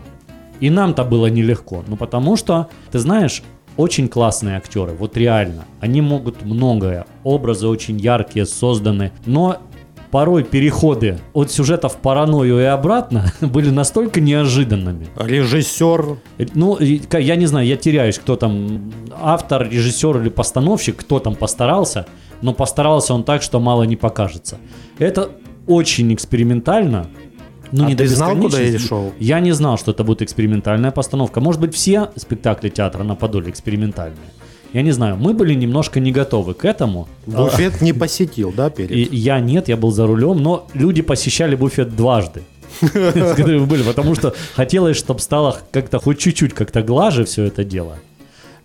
И 0.61 0.71
нам-то 0.71 1.05
было 1.05 1.27
нелегко. 1.27 1.85
Ну, 1.87 1.97
потому 1.97 2.37
что, 2.37 2.69
ты 2.91 2.99
знаешь, 2.99 3.43
очень 3.77 4.09
классные 4.09 4.57
актеры, 4.57 4.93
вот 4.93 5.17
реально. 5.19 5.67
Они 5.81 6.01
могут 6.01 6.43
многое. 6.43 7.05
Образы 7.25 7.69
очень 7.69 7.99
яркие, 7.99 8.47
созданы. 8.47 9.13
Но 9.27 9.59
порой 10.11 10.45
переходы 10.45 11.19
от 11.33 11.51
сюжета 11.51 11.89
в 11.89 11.97
паранойю 11.97 12.61
и 12.61 12.65
обратно 12.65 13.33
были 13.41 13.71
настолько 13.71 14.21
неожиданными. 14.21 15.09
Режиссер. 15.17 16.19
Ну, 16.55 16.79
я 16.79 17.37
не 17.37 17.47
знаю, 17.47 17.67
я 17.67 17.77
теряюсь, 17.77 18.19
кто 18.19 18.37
там 18.37 18.93
автор, 19.21 19.69
режиссер 19.69 20.21
или 20.21 20.29
постановщик, 20.29 20.97
кто 20.97 21.19
там 21.19 21.35
постарался, 21.35 22.07
но 22.43 22.53
постарался 22.53 23.15
он 23.15 23.25
так, 23.25 23.43
что 23.43 23.61
мало 23.61 23.85
не 23.85 23.97
покажется. 23.97 24.59
Это 24.99 25.31
очень 25.67 26.13
экспериментально. 26.15 27.09
Ну, 27.73 27.85
а 27.85 27.89
не 27.89 27.97
ты 27.97 28.05
до 28.09 28.15
знал, 28.15 28.37
куда 28.37 28.61
я 28.61 28.79
шел? 28.79 29.13
Я 29.19 29.41
не 29.41 29.53
знал, 29.53 29.77
что 29.77 29.91
это 29.91 30.05
будет 30.05 30.23
экспериментальная 30.23 30.93
постановка. 30.93 31.41
Может 31.41 31.61
быть, 31.61 31.75
все 31.75 32.11
спектакли 32.17 32.69
театра 32.69 33.03
на 33.03 33.17
Подоле 33.17 33.51
экспериментальные. 33.51 34.31
Я 34.73 34.83
не 34.83 34.91
знаю, 34.91 35.17
мы 35.17 35.33
были 35.33 35.55
немножко 35.55 36.01
не 36.01 36.13
готовы 36.13 36.55
к 36.55 36.65
этому. 36.65 37.09
Буфет 37.27 37.81
не 37.81 37.93
посетил, 37.93 38.53
да, 38.53 38.71
перед? 38.71 38.91
И 38.91 39.17
я 39.17 39.41
нет, 39.41 39.69
я 39.69 39.77
был 39.77 39.91
за 39.91 40.07
рулем, 40.07 40.43
но 40.43 40.67
люди 40.75 41.03
посещали 41.03 41.57
буфет 41.57 41.97
дважды. 41.97 42.43
С 42.81 43.35
которыми 43.35 43.65
были, 43.65 43.83
потому 43.83 44.15
что 44.15 44.35
хотелось, 44.55 44.97
чтобы 44.97 45.21
стало 45.21 45.59
как-то 45.71 45.99
хоть 45.99 46.19
чуть-чуть 46.19 46.53
как-то 46.53 46.83
глаже 46.83 47.25
все 47.25 47.45
это 47.45 47.65
дело. 47.65 47.97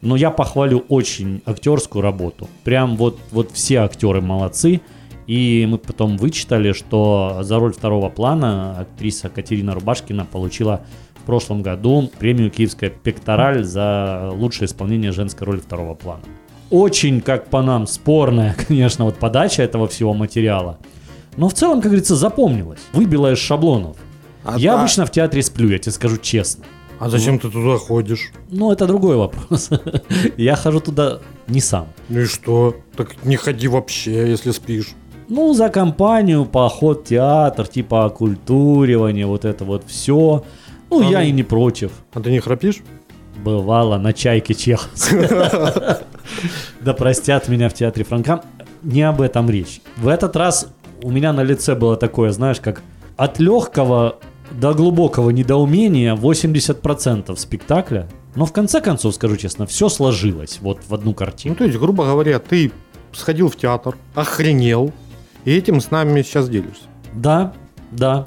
Но 0.02 0.16
я 0.16 0.32
похвалю 0.32 0.84
очень 0.90 1.42
актерскую 1.46 2.02
работу. 2.02 2.50
Прям 2.64 2.98
вот, 2.98 3.20
вот 3.32 3.52
все 3.54 3.78
актеры 3.78 4.20
молодцы. 4.20 4.82
И 5.28 5.66
мы 5.70 5.78
потом 5.78 6.18
вычитали, 6.18 6.74
что 6.74 7.40
за 7.42 7.60
роль 7.60 7.72
второго 7.72 8.10
плана 8.10 8.80
актриса 8.80 9.30
Катерина 9.30 9.74
Рубашкина 9.76 10.26
получила 10.26 10.82
в 11.22 11.26
прошлом 11.26 11.62
году 11.62 12.10
премию 12.20 12.50
«Киевская 12.52 12.90
пектораль» 12.90 13.64
за 13.64 14.30
лучшее 14.34 14.66
исполнение 14.66 15.12
женской 15.12 15.46
роли 15.48 15.60
второго 15.60 15.94
плана. 15.94 16.24
Очень, 16.70 17.22
как 17.22 17.48
по 17.48 17.62
нам, 17.62 17.86
спорная, 17.88 18.56
конечно, 18.68 19.06
вот 19.06 19.16
подача 19.18 19.62
этого 19.64 19.88
всего 19.88 20.14
материала. 20.14 20.78
Но 21.38 21.48
в 21.48 21.54
целом, 21.54 21.82
как 21.82 21.92
говорится, 21.92 22.16
запомнилось. 22.16 22.80
Выбила 22.94 23.32
из 23.32 23.38
шаблонов. 23.38 23.98
А 24.44 24.58
я 24.58 24.74
та- 24.74 24.80
обычно 24.80 25.06
в 25.06 25.12
театре 25.12 25.44
сплю, 25.44 25.70
я 25.70 25.78
тебе 25.78 25.92
скажу 25.92 26.18
честно. 26.18 26.66
А 27.00 27.10
зачем 27.10 27.40
ты 27.40 27.50
туда 27.50 27.78
ходишь? 27.78 28.32
Ну, 28.52 28.72
это 28.72 28.86
другой 28.86 29.16
вопрос. 29.16 29.72
Я 30.38 30.56
хожу 30.56 30.80
туда 30.82 31.20
не 31.48 31.60
сам. 31.60 31.88
Ну 32.10 32.20
и 32.20 32.26
что? 32.26 32.76
Так 32.96 33.26
не 33.26 33.38
ходи 33.38 33.68
вообще, 33.68 34.30
если 34.30 34.52
спишь. 34.52 34.90
Ну, 35.28 35.52
за 35.56 35.70
компанию, 35.70 36.46
поход 36.46 37.06
театр, 37.06 37.68
типа 37.68 38.06
оккультуривание, 38.06 39.26
вот 39.26 39.46
это 39.46 39.66
вот 39.66 39.84
все. 39.88 40.44
Ну, 40.92 41.02
А 41.08 41.12
я 41.12 41.20
ну. 41.20 41.26
и 41.26 41.32
не 41.32 41.44
против. 41.44 41.92
А 42.14 42.20
ты 42.20 42.30
не 42.32 42.40
храпишь? 42.40 42.82
Бывало 43.44 43.98
на 43.98 44.14
чайке 44.14 44.54
чеховской. 44.54 45.28
Да 46.82 46.94
простят 46.94 47.48
меня 47.48 47.70
в 47.70 47.74
театре 47.74 48.04
Франка. 48.06 48.44
Не 48.84 49.02
об 49.04 49.22
этом 49.22 49.50
речь. 49.50 49.82
В 49.98 50.08
этот 50.08 50.36
раз 50.36 50.68
у 51.02 51.10
меня 51.12 51.34
на 51.34 51.42
лице 51.44 51.76
было 51.76 51.96
такое, 51.98 52.32
знаешь, 52.32 52.60
как 52.60 52.82
от 53.18 53.40
легкого 53.40 54.18
до 54.52 54.74
глубокого 54.74 55.30
недоумения 55.30 56.16
80% 56.16 57.36
спектакля. 57.38 58.08
Но 58.36 58.46
в 58.46 58.52
конце 58.54 58.82
концов, 58.82 59.16
скажу 59.16 59.38
честно, 59.38 59.66
все 59.66 59.90
сложилось 59.90 60.60
вот 60.62 60.80
в 60.88 60.94
одну 60.94 61.12
Ну, 61.12 61.14
картину. 61.14 61.56
то 61.56 61.64
есть, 61.66 61.78
грубо 61.78 62.06
говоря, 62.06 62.40
ты 62.40 62.72
сходил 63.12 63.50
в 63.50 63.56
театр, 63.56 63.98
охренел, 64.16 64.92
и 65.46 65.52
этим 65.54 65.82
с 65.82 65.92
нами 65.92 66.22
сейчас 66.22 66.50
делишься. 66.50 66.84
Да, 67.14 67.54
да, 67.92 68.26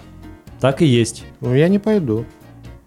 так 0.61 0.83
и 0.83 0.87
есть. 0.87 1.25
Ну, 1.41 1.55
я 1.55 1.69
не 1.69 1.79
пойду. 1.79 2.27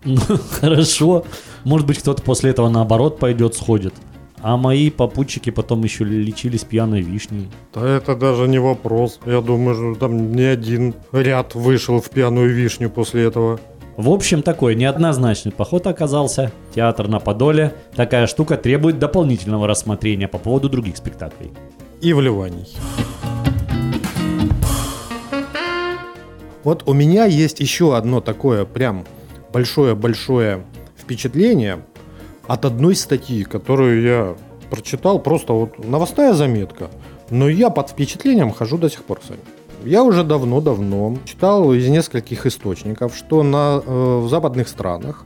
Ну, 0.08 0.22
хорошо. 0.52 1.26
Может 1.66 1.86
быть, 1.86 2.00
кто-то 2.00 2.22
после 2.24 2.52
этого 2.52 2.70
наоборот 2.70 3.20
пойдет, 3.20 3.56
сходит. 3.56 3.94
А 4.42 4.56
мои 4.56 4.90
попутчики 4.90 5.50
потом 5.50 5.84
еще 5.84 6.06
лечились 6.06 6.64
пьяной 6.64 7.02
вишней. 7.02 7.50
Да 7.74 7.88
это 7.88 8.16
даже 8.16 8.48
не 8.48 8.60
вопрос. 8.60 9.20
Я 9.26 9.42
думаю, 9.42 9.76
что 9.76 10.00
там 10.00 10.32
не 10.32 10.44
один 10.44 10.94
ряд 11.12 11.56
вышел 11.56 12.00
в 12.00 12.10
пьяную 12.10 12.54
вишню 12.54 12.90
после 12.90 13.24
этого. 13.26 13.60
В 13.98 14.10
общем, 14.10 14.44
такой 14.44 14.76
неоднозначный 14.76 15.52
поход 15.52 15.88
оказался. 15.88 16.52
Театр 16.74 17.08
на 17.08 17.20
Подоле. 17.20 17.74
Такая 17.96 18.28
штука 18.28 18.56
требует 18.56 19.00
дополнительного 19.00 19.68
рассмотрения 19.68 20.28
по 20.28 20.38
поводу 20.38 20.70
других 20.70 20.96
спектаклей. 20.96 21.52
И 22.00 22.14
вливаний. 22.14 22.68
Вот 26.64 26.84
у 26.86 26.94
меня 26.94 27.26
есть 27.26 27.60
еще 27.60 27.98
одно 27.98 28.22
такое 28.22 28.66
прям 28.66 29.06
большое-большое 29.52 30.64
впечатление 30.98 31.84
от 32.48 32.66
одной 32.66 32.96
статьи, 32.96 33.44
которую 33.44 34.02
я 34.02 34.36
прочитал, 34.70 35.20
просто 35.20 35.54
вот 35.54 35.84
новостная 35.84 36.34
заметка. 36.34 36.90
Но 37.30 37.50
я 37.50 37.70
под 37.70 37.90
впечатлением 37.90 38.52
хожу 38.52 38.78
до 38.78 38.90
сих 38.90 39.04
пор 39.04 39.20
с 39.26 39.30
вами. 39.30 39.42
Я 39.84 40.04
уже 40.04 40.24
давно-давно 40.24 41.18
читал 41.26 41.74
из 41.74 41.88
нескольких 41.88 42.46
источников, 42.46 43.16
что 43.16 43.44
на, 43.44 43.82
э, 43.86 44.20
в 44.24 44.30
западных 44.30 44.68
странах, 44.68 45.26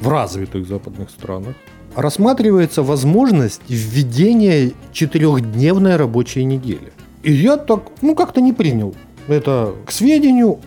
в 0.00 0.08
развитых 0.08 0.66
западных 0.66 1.10
странах, 1.10 1.54
рассматривается 1.94 2.82
возможность 2.82 3.62
введения 3.68 4.72
четырехдневной 4.92 5.96
рабочей 5.96 6.44
недели. 6.44 6.92
И 7.22 7.32
я 7.32 7.56
так, 7.56 7.82
ну, 8.00 8.14
как-то 8.14 8.40
не 8.40 8.52
принял 8.52 8.94
это 9.28 9.74
к 9.84 9.92
сведению, 9.92 10.60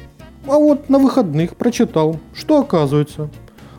а 0.46 0.58
вот 0.58 0.90
на 0.90 1.00
выходных 1.00 1.56
прочитал, 1.56 2.20
что 2.34 2.60
оказывается, 2.60 3.30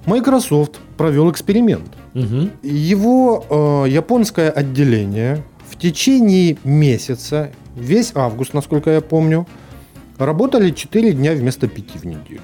Microsoft 0.06 0.80
провел 0.97 1.30
эксперимент. 1.30 1.90
Мгм. 2.14 2.50
Его 2.62 3.44
э, 3.87 3.90
японское 3.90 4.50
отделение 4.50 5.44
в 5.68 5.76
течение 5.76 6.56
месяца, 6.64 7.50
весь 7.75 8.12
август, 8.14 8.54
насколько 8.54 8.90
я 8.90 9.00
помню, 9.00 9.47
работали 10.18 10.71
4 10.71 11.12
дня 11.12 11.33
вместо 11.33 11.68
5 11.68 11.97
в 11.97 12.04
неделю. 12.04 12.42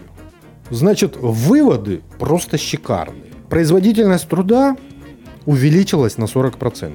Значит, 0.70 1.16
выводы 1.16 2.00
просто 2.18 2.58
шикарные. 2.58 3.32
Производительность 3.48 4.28
труда 4.28 4.76
увеличилась 5.46 6.16
на 6.16 6.24
40%. 6.24 6.92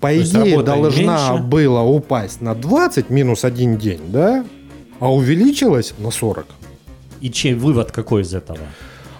по 0.00 0.12
есть 0.12 0.34
идее, 0.34 0.62
должна 0.62 1.30
меньше. 1.30 1.44
была 1.44 1.82
упасть 1.82 2.40
на 2.40 2.54
20 2.54 3.10
минус 3.10 3.44
один 3.44 3.76
день, 3.76 4.00
да? 4.08 4.44
А 5.00 5.12
увеличилась 5.12 5.94
на 5.98 6.10
40. 6.10 6.46
И 7.20 7.30
чей 7.30 7.54
вывод 7.54 7.90
какой 7.92 8.22
из 8.22 8.34
этого? 8.34 8.58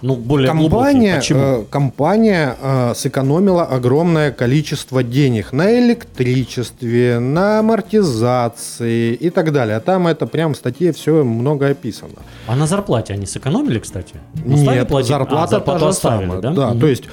Ну, 0.01 0.15
более. 0.15 0.47
Компания, 0.49 1.21
э, 1.29 1.63
компания 1.71 2.55
э, 2.61 2.93
сэкономила 2.95 3.63
огромное 3.63 4.31
количество 4.31 5.01
денег 5.01 5.51
на 5.53 5.79
электричестве, 5.79 7.17
на 7.19 7.59
амортизации 7.59 9.13
и 9.13 9.29
так 9.29 9.51
далее. 9.51 9.77
А 9.77 9.79
там 9.79 10.07
это 10.07 10.27
прям 10.27 10.53
в 10.53 10.57
статье 10.57 10.91
все 10.91 11.23
много 11.23 11.69
описано. 11.69 12.19
А 12.47 12.55
на 12.55 12.67
зарплате 12.67 13.13
они 13.13 13.25
сэкономили, 13.25 13.79
кстати? 13.79 14.15
Ну, 14.45 14.57
стали 14.57 14.79
Нет, 14.79 14.87
платить? 14.87 15.11
А, 15.11 15.17
зарплата 15.19 15.59
та 15.59 15.79
же 15.79 15.87
оставили, 15.87 16.25
самая. 16.27 16.41
да? 16.41 16.51
Да, 16.51 16.69
Мгм. 16.69 16.79
то 16.81 16.87
есть 16.87 17.03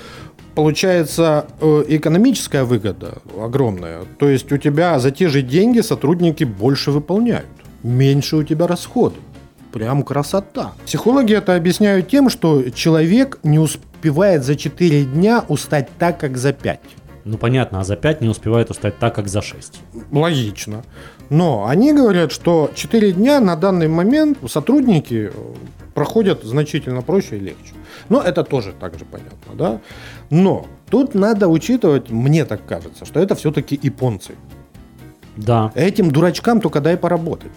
получается 0.54 1.46
э, 1.60 1.84
экономическая 1.88 2.64
выгода 2.64 3.18
огромная. 3.40 4.00
То 4.18 4.28
есть 4.28 4.52
у 4.52 4.58
тебя 4.58 4.98
за 4.98 5.10
те 5.10 5.28
же 5.28 5.40
деньги 5.42 5.80
сотрудники 5.80 6.44
больше 6.44 6.90
выполняют, 6.90 7.46
меньше 7.82 8.36
у 8.36 8.42
тебя 8.42 8.66
расходы. 8.66 9.16
Прям 9.72 10.02
красота. 10.02 10.72
Психологи 10.84 11.34
это 11.34 11.56
объясняют 11.56 12.08
тем, 12.08 12.28
что 12.28 12.70
человек 12.70 13.38
не 13.42 13.58
успевает 13.58 14.44
за 14.44 14.54
4 14.54 15.04
дня 15.04 15.44
устать 15.48 15.88
так, 15.98 16.18
как 16.18 16.36
за 16.36 16.52
5. 16.52 16.80
Ну, 17.24 17.38
понятно, 17.38 17.80
а 17.80 17.84
за 17.84 17.96
5 17.96 18.20
не 18.20 18.28
успевает 18.28 18.70
устать 18.70 18.98
так, 18.98 19.14
как 19.14 19.28
за 19.28 19.40
6. 19.40 19.80
Логично. 20.10 20.82
Но 21.30 21.66
они 21.66 21.92
говорят, 21.92 22.32
что 22.32 22.70
4 22.74 23.12
дня 23.12 23.40
на 23.40 23.56
данный 23.56 23.88
момент 23.88 24.38
сотрудники 24.48 25.30
э, 25.32 25.54
проходят 25.94 26.42
значительно 26.42 27.00
проще 27.00 27.36
и 27.36 27.40
легче. 27.40 27.72
Но 28.08 28.20
это 28.20 28.42
тоже 28.44 28.74
так 28.78 28.98
же 28.98 29.04
понятно, 29.04 29.54
да? 29.54 29.80
Но 30.30 30.66
тут 30.90 31.14
надо 31.14 31.48
учитывать, 31.48 32.10
мне 32.10 32.44
так 32.44 32.66
кажется, 32.66 33.04
что 33.04 33.20
это 33.20 33.34
все-таки 33.34 33.78
японцы. 33.82 34.34
Да. 35.36 35.72
Этим 35.74 36.10
дурачкам 36.10 36.60
только 36.60 36.80
дай 36.80 36.96
поработать. 36.96 37.52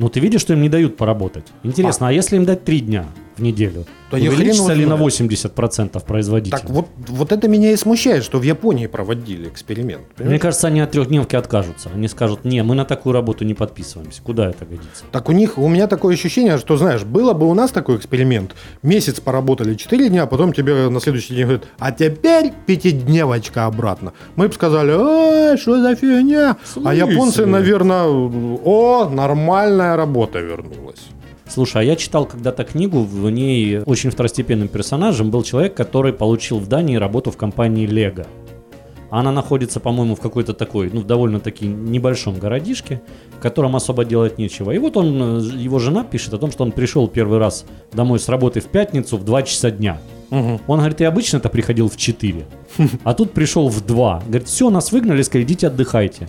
Ну, 0.00 0.08
ты 0.08 0.18
видишь, 0.18 0.40
что 0.40 0.54
им 0.54 0.62
не 0.62 0.70
дают 0.70 0.96
поработать. 0.96 1.44
Интересно, 1.62 2.08
а, 2.08 2.12
если 2.12 2.36
им 2.36 2.46
дать 2.46 2.64
3 2.64 2.80
дня 2.80 3.04
в 3.36 3.42
неделю? 3.42 3.86
Да 4.10 4.16
увеличится 4.18 4.72
ли 4.72 4.84
на 4.86 4.96
знает. 4.96 5.14
80% 5.14 6.04
производительность? 6.04 6.66
Так 6.66 6.74
вот, 6.74 6.88
вот 7.08 7.32
это 7.32 7.46
меня 7.48 7.72
и 7.72 7.76
смущает, 7.76 8.24
что 8.24 8.38
в 8.38 8.42
Японии 8.42 8.86
проводили 8.86 9.48
эксперимент. 9.48 10.02
Мне 10.02 10.16
понимаешь? 10.16 10.40
кажется, 10.40 10.66
они 10.66 10.80
от 10.80 10.90
трехдневки 10.90 11.36
откажутся. 11.36 11.90
Они 11.94 12.08
скажут, 12.08 12.44
не, 12.44 12.62
мы 12.62 12.74
на 12.74 12.84
такую 12.84 13.12
работу 13.12 13.44
не 13.44 13.54
подписываемся. 13.54 14.20
Куда 14.22 14.50
это 14.50 14.64
годится? 14.64 15.04
Так 15.12 15.28
у 15.28 15.32
них, 15.32 15.58
у 15.58 15.68
меня 15.68 15.86
такое 15.86 16.14
ощущение, 16.14 16.58
что, 16.58 16.76
знаешь, 16.76 17.04
было 17.04 17.32
бы 17.32 17.48
у 17.48 17.54
нас 17.54 17.70
такой 17.70 17.96
эксперимент, 17.96 18.54
месяц 18.82 19.20
поработали 19.20 19.74
4 19.74 20.08
дня, 20.08 20.24
а 20.24 20.26
потом 20.26 20.52
тебе 20.52 20.88
на 20.88 21.00
следующий 21.00 21.34
день 21.34 21.44
говорят, 21.44 21.64
а 21.78 21.92
теперь 21.92 22.52
пятидневочка 22.66 23.66
обратно. 23.66 24.12
Мы 24.34 24.48
бы 24.48 24.54
сказали, 24.54 24.92
ой, 24.92 25.56
что 25.56 25.80
за 25.80 25.94
фигня? 25.94 26.56
А 26.84 26.94
японцы, 26.94 27.46
наверное, 27.46 28.04
о, 28.04 29.08
нормальная 29.08 29.96
работа 29.96 30.40
вернулась. 30.40 31.10
Слушай, 31.50 31.82
а 31.82 31.84
я 31.84 31.96
читал 31.96 32.26
когда-то 32.26 32.62
книгу, 32.62 33.00
в 33.02 33.28
ней 33.28 33.80
очень 33.80 34.10
второстепенным 34.10 34.68
персонажем 34.68 35.32
был 35.32 35.42
человек, 35.42 35.74
который 35.74 36.12
получил 36.12 36.60
в 36.60 36.68
Дании 36.68 36.94
работу 36.94 37.32
в 37.32 37.36
компании 37.36 37.86
Лего. 37.86 38.24
Она 39.10 39.32
находится, 39.32 39.80
по-моему, 39.80 40.14
в 40.14 40.20
какой-то 40.20 40.54
такой, 40.54 40.90
ну, 40.92 41.02
довольно-таки 41.02 41.66
небольшом 41.66 42.38
городишке, 42.38 43.02
в 43.36 43.40
котором 43.40 43.74
особо 43.74 44.04
делать 44.04 44.38
нечего. 44.38 44.70
И 44.70 44.78
вот 44.78 44.96
он, 44.96 45.40
э, 45.40 45.40
его 45.56 45.80
жена 45.80 46.04
пишет 46.04 46.34
о 46.34 46.38
том, 46.38 46.52
что 46.52 46.62
он 46.62 46.70
пришел 46.70 47.08
первый 47.08 47.40
раз 47.40 47.64
домой 47.92 48.20
с 48.20 48.28
работы 48.28 48.60
в 48.60 48.66
пятницу 48.66 49.16
в 49.16 49.24
2 49.24 49.42
часа 49.42 49.72
дня. 49.72 50.00
Он 50.30 50.78
говорит, 50.78 51.00
я 51.00 51.08
обычно-то 51.08 51.48
приходил 51.48 51.88
в 51.88 51.96
4, 51.96 52.46
а 53.02 53.14
тут 53.14 53.32
пришел 53.32 53.68
в 53.68 53.84
2. 53.84 54.22
Говорит, 54.28 54.46
все, 54.46 54.70
нас 54.70 54.92
выгнали, 54.92 55.22
сказали, 55.22 55.42
идите 55.44 55.66
отдыхайте. 55.66 56.28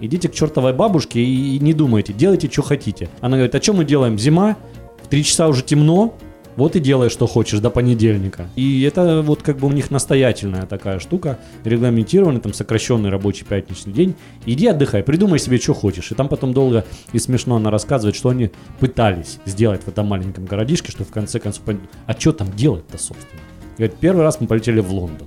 Идите 0.00 0.28
к 0.28 0.34
чертовой 0.34 0.72
бабушке 0.72 1.20
и, 1.20 1.58
не 1.58 1.72
думайте, 1.72 2.12
делайте, 2.12 2.50
что 2.50 2.62
хотите. 2.62 3.08
Она 3.20 3.36
говорит, 3.36 3.54
а 3.54 3.62
что 3.62 3.72
мы 3.72 3.84
делаем? 3.84 4.18
Зима, 4.18 4.56
в 5.02 5.08
3 5.08 5.24
часа 5.24 5.48
уже 5.48 5.62
темно, 5.62 6.14
вот 6.56 6.76
и 6.76 6.80
делай, 6.80 7.10
что 7.10 7.26
хочешь 7.26 7.58
до 7.60 7.70
понедельника. 7.70 8.48
И 8.54 8.82
это 8.82 9.22
вот 9.22 9.42
как 9.42 9.58
бы 9.58 9.66
у 9.66 9.72
них 9.72 9.90
настоятельная 9.90 10.66
такая 10.66 11.00
штука, 11.00 11.38
регламентированный, 11.64 12.40
там 12.40 12.54
сокращенный 12.54 13.10
рабочий 13.10 13.44
пятничный 13.44 13.92
день. 13.92 14.14
Иди 14.46 14.68
отдыхай, 14.68 15.02
придумай 15.02 15.38
себе, 15.38 15.58
что 15.58 15.74
хочешь. 15.74 16.12
И 16.12 16.14
там 16.14 16.28
потом 16.28 16.52
долго 16.52 16.84
и 17.12 17.18
смешно 17.18 17.56
она 17.56 17.70
рассказывает, 17.70 18.14
что 18.14 18.28
они 18.28 18.50
пытались 18.78 19.40
сделать 19.46 19.82
в 19.82 19.88
этом 19.88 20.06
маленьком 20.06 20.44
городишке, 20.46 20.92
что 20.92 21.04
в 21.04 21.10
конце 21.10 21.40
концов... 21.40 21.64
А 22.06 22.12
что 22.12 22.32
там 22.32 22.52
делать-то, 22.52 22.98
собственно? 22.98 23.42
Говорит, 23.76 23.96
первый 23.98 24.22
раз 24.22 24.40
мы 24.40 24.46
полетели 24.46 24.78
в 24.80 24.92
Лондон. 24.92 25.26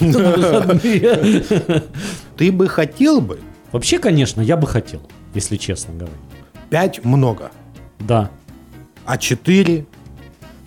Ты 2.36 2.52
бы 2.52 2.68
хотел 2.68 3.20
бы? 3.22 3.38
Вообще, 3.72 3.98
конечно, 3.98 4.40
я 4.40 4.56
бы 4.56 4.66
хотел, 4.66 5.00
если 5.34 5.56
честно 5.56 5.94
говоря. 5.94 6.14
5 6.70 7.04
много, 7.04 7.50
Да. 8.00 8.30
а 9.04 9.18
4 9.18 9.86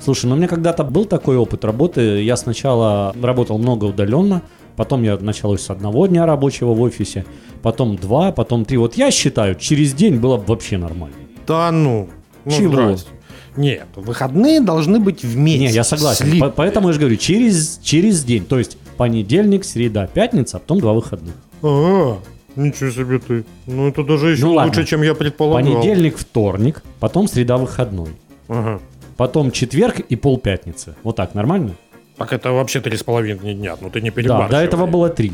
Слушай, 0.03 0.27
ну 0.27 0.35
у 0.35 0.37
меня 0.37 0.47
когда-то 0.47 0.83
был 0.83 1.05
такой 1.05 1.35
опыт 1.35 1.65
работы. 1.65 2.21
Я 2.21 2.37
сначала 2.37 3.15
работал 3.19 3.57
много 3.57 3.85
удаленно, 3.85 4.43
потом 4.75 5.01
я 5.01 5.17
началось 5.17 5.61
с 5.63 5.71
одного 5.71 6.05
дня 6.05 6.27
рабочего 6.27 6.73
в 6.73 6.81
офисе, 6.81 7.25
потом 7.63 7.95
два, 7.95 8.31
потом 8.31 8.65
три. 8.65 8.77
Вот 8.77 8.95
я 8.97 9.09
считаю, 9.09 9.55
через 9.55 9.93
день 9.93 10.17
было 10.17 10.37
бы 10.37 10.43
вообще 10.45 10.77
нормально. 10.77 11.15
Да 11.47 11.71
ну. 11.71 12.09
ну 12.43 12.51
Чего? 12.51 12.73
здрасте. 12.73 13.09
Нет, 13.57 13.87
выходные 13.95 14.61
должны 14.61 14.99
быть 14.99 15.23
вместе. 15.23 15.65
Не, 15.67 15.71
я 15.71 15.83
согласен. 15.83 16.25
слитые. 16.25 16.41
По- 16.41 16.49
поэтому 16.55 16.87
я 16.89 16.93
же 16.93 16.99
говорю, 16.99 17.15
через, 17.15 17.79
через 17.81 18.23
день. 18.23 18.45
То 18.45 18.59
есть 18.59 18.77
понедельник, 18.97 19.63
среда, 19.65 20.05
пятница, 20.07 20.57
а 20.57 20.59
потом 20.59 20.81
два 20.81 20.93
выходных. 20.93 21.33
А, 21.63 22.19
ничего 22.55 22.89
себе 22.91 23.19
ты. 23.19 23.45
Ну 23.67 23.87
это 23.89 24.03
даже 24.03 24.31
еще 24.31 24.43
Ну, 24.45 24.51
лучше, 24.53 24.65
ладно. 24.67 24.85
чем 24.85 25.01
я 25.03 25.13
предполагал. 25.15 25.73
Понедельник, 25.73 26.17
вторник, 26.17 26.83
потом 26.99 27.27
среда, 27.27 27.57
выходной. 27.57 28.09
Ага. 28.47 28.79
Потом 29.17 29.51
четверг 29.51 29.99
и 29.99 30.15
полпятницы. 30.15 30.95
Вот 31.03 31.15
так, 31.15 31.35
нормально? 31.35 31.71
Так 32.17 32.33
это 32.33 32.51
вообще 32.51 32.81
три 32.81 32.97
с 32.97 33.03
половиной 33.03 33.53
дня. 33.53 33.75
Ну 33.81 33.89
ты 33.89 34.01
не 34.01 34.09
Да, 34.09 34.15
перебарщивай. 34.15 34.49
до 34.49 34.57
этого 34.63 34.85
было 34.85 35.09
три. 35.09 35.31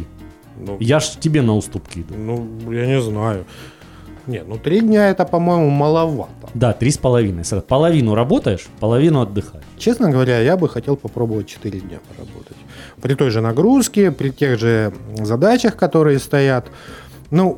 Ну, 0.59 0.77
Я 0.79 0.99
ж 0.99 1.09
тебе 1.19 1.41
на 1.41 1.55
уступки 1.55 1.99
иду. 1.99 2.13
ну, 2.15 2.71
я 2.71 2.85
не 2.85 3.01
знаю. 3.01 3.45
Не, 4.27 4.43
ну 4.43 4.57
три 4.57 4.81
дня 4.81 5.09
это, 5.09 5.25
по-моему, 5.25 5.69
маловато. 5.69 6.31
Да, 6.53 6.73
три 6.73 6.91
с 6.91 6.97
половиной. 6.97 7.43
Половину 7.67 8.13
работаешь, 8.13 8.67
половину 8.79 9.21
отдыхаешь. 9.21 9.63
Честно 9.79 10.11
говоря, 10.11 10.39
я 10.39 10.57
бы 10.57 10.69
хотел 10.69 10.95
попробовать 10.95 11.47
4 11.47 11.79
дня 11.79 11.97
поработать. 12.07 12.57
При 13.01 13.15
той 13.15 13.31
же 13.31 13.41
нагрузке, 13.41 14.11
при 14.11 14.29
тех 14.29 14.59
же 14.59 14.93
задачах, 15.15 15.75
которые 15.75 16.19
стоят. 16.19 16.67
Ну, 17.31 17.55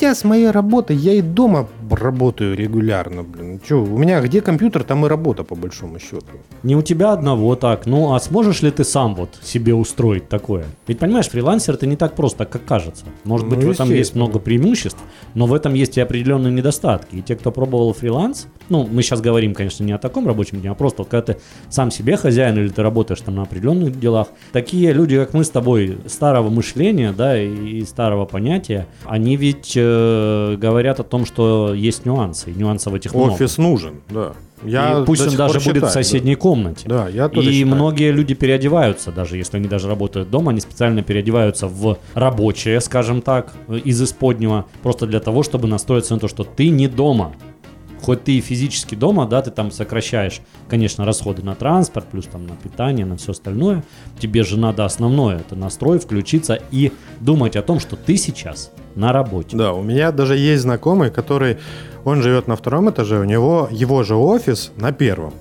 хотя 0.00 0.14
с 0.14 0.24
моей 0.24 0.50
работой 0.50 0.96
я 0.96 1.12
и 1.12 1.20
дома 1.20 1.68
работаю 1.90 2.56
регулярно, 2.56 3.22
блин. 3.22 3.60
Че, 3.66 3.74
у 3.74 3.98
меня 3.98 4.22
где 4.22 4.40
компьютер, 4.40 4.82
там 4.82 5.04
и 5.04 5.08
работа, 5.08 5.44
по 5.44 5.54
большому 5.54 5.98
счету. 5.98 6.26
Не 6.62 6.74
у 6.74 6.80
тебя 6.80 7.12
одного 7.12 7.54
так. 7.54 7.84
Ну, 7.84 8.14
а 8.14 8.20
сможешь 8.20 8.62
ли 8.62 8.70
ты 8.70 8.84
сам 8.84 9.14
вот 9.14 9.38
себе 9.42 9.74
устроить 9.74 10.28
такое? 10.28 10.64
Ведь, 10.86 10.98
понимаешь, 10.98 11.28
фрилансер 11.28 11.74
это 11.74 11.86
не 11.86 11.96
так 11.96 12.14
просто, 12.14 12.46
как 12.46 12.64
кажется. 12.64 13.04
Может 13.24 13.46
быть, 13.48 13.58
Ну, 13.58 13.68
в 13.68 13.70
этом 13.72 13.90
есть 13.90 14.14
много 14.14 14.38
преимуществ, 14.38 14.98
но 15.34 15.46
в 15.46 15.52
этом 15.52 15.74
есть 15.74 15.98
и 15.98 16.00
определенные 16.00 16.52
недостатки. 16.52 17.16
И 17.16 17.22
те, 17.22 17.36
кто 17.36 17.50
пробовал 17.50 17.92
фриланс, 17.92 18.46
ну, 18.70 18.88
мы 18.90 19.02
сейчас 19.02 19.20
говорим, 19.20 19.52
конечно, 19.52 19.84
не 19.84 19.92
о 19.92 19.98
таком 19.98 20.26
рабочем 20.26 20.60
дне, 20.60 20.70
а 20.70 20.74
просто 20.74 21.04
когда 21.04 21.34
ты 21.34 21.40
сам 21.68 21.90
себе 21.90 22.16
хозяин 22.16 22.56
или 22.56 22.68
ты 22.68 22.82
работаешь 22.82 23.20
там 23.20 23.34
на 23.34 23.42
определенных 23.42 23.98
делах, 24.00 24.28
такие 24.52 24.92
люди, 24.92 25.18
как 25.18 25.34
мы 25.34 25.44
с 25.44 25.50
тобой, 25.50 25.98
старого 26.06 26.48
мышления, 26.48 27.12
да, 27.12 27.38
и, 27.38 27.80
и 27.80 27.84
старого 27.84 28.24
понятия, 28.24 28.86
они 29.04 29.36
ведь 29.36 29.76
э, 29.90 30.56
говорят 30.56 31.00
о 31.00 31.02
том, 31.04 31.26
что 31.26 31.74
есть 31.74 32.06
нюансы, 32.06 32.50
и 32.50 32.54
нюансов 32.54 32.94
этих 32.94 33.14
много. 33.14 33.32
Офис 33.32 33.58
нужен, 33.58 34.00
да. 34.08 34.32
Я 34.62 35.00
И 35.00 35.04
пусть 35.06 35.26
он 35.26 35.34
даже 35.36 35.54
пор 35.54 35.62
будет 35.62 35.82
в 35.84 35.86
считаю, 35.86 35.92
соседней 35.92 36.34
комнате. 36.34 36.86
Да, 36.86 37.04
Да, 37.04 37.08
я 37.08 37.28
тоже 37.28 37.50
И 37.50 37.52
считаю. 37.54 37.74
многие 37.74 38.12
люди 38.12 38.34
переодеваются, 38.34 39.10
даже 39.10 39.36
если 39.38 39.56
они 39.56 39.68
даже 39.68 39.88
работают 39.88 40.30
дома, 40.30 40.50
они 40.50 40.60
специально 40.60 41.02
переодеваются 41.02 41.66
в 41.66 41.98
рабочее, 42.14 42.80
скажем 42.80 43.22
так, 43.22 43.52
из 43.68 44.02
исподнего, 44.02 44.66
просто 44.82 45.06
для 45.06 45.20
того, 45.20 45.42
чтобы 45.42 45.66
настроиться 45.66 46.14
на 46.14 46.20
то, 46.20 46.28
что 46.28 46.44
ты 46.44 46.68
не 46.68 46.88
дома. 46.88 47.32
Хоть 48.02 48.24
ты 48.24 48.38
и 48.38 48.40
физически 48.40 48.94
дома, 48.94 49.26
да, 49.26 49.42
ты 49.42 49.50
там 49.50 49.70
сокращаешь, 49.70 50.40
конечно, 50.68 51.04
расходы 51.04 51.42
на 51.42 51.54
транспорт, 51.54 52.06
плюс 52.10 52.24
там 52.26 52.46
на 52.46 52.56
питание, 52.56 53.04
на 53.04 53.16
все 53.18 53.32
остальное. 53.32 53.84
Тебе 54.18 54.42
же 54.42 54.58
надо 54.58 54.86
основное, 54.86 55.36
это 55.36 55.54
настрой, 55.54 55.98
включиться 55.98 56.58
и 56.70 56.92
думать 57.20 57.56
о 57.56 57.62
том, 57.62 57.78
что 57.78 57.96
ты 57.96 58.16
сейчас 58.16 58.72
на 58.94 59.12
работе. 59.12 59.56
Да, 59.56 59.72
у 59.72 59.82
меня 59.82 60.12
даже 60.12 60.36
есть 60.36 60.62
знакомый, 60.62 61.10
который, 61.10 61.58
он 62.04 62.22
живет 62.22 62.48
на 62.48 62.56
втором 62.56 62.90
этаже, 62.90 63.18
у 63.18 63.24
него 63.24 63.68
его 63.70 64.02
же 64.02 64.16
офис 64.16 64.72
на 64.76 64.92
первом. 64.92 65.34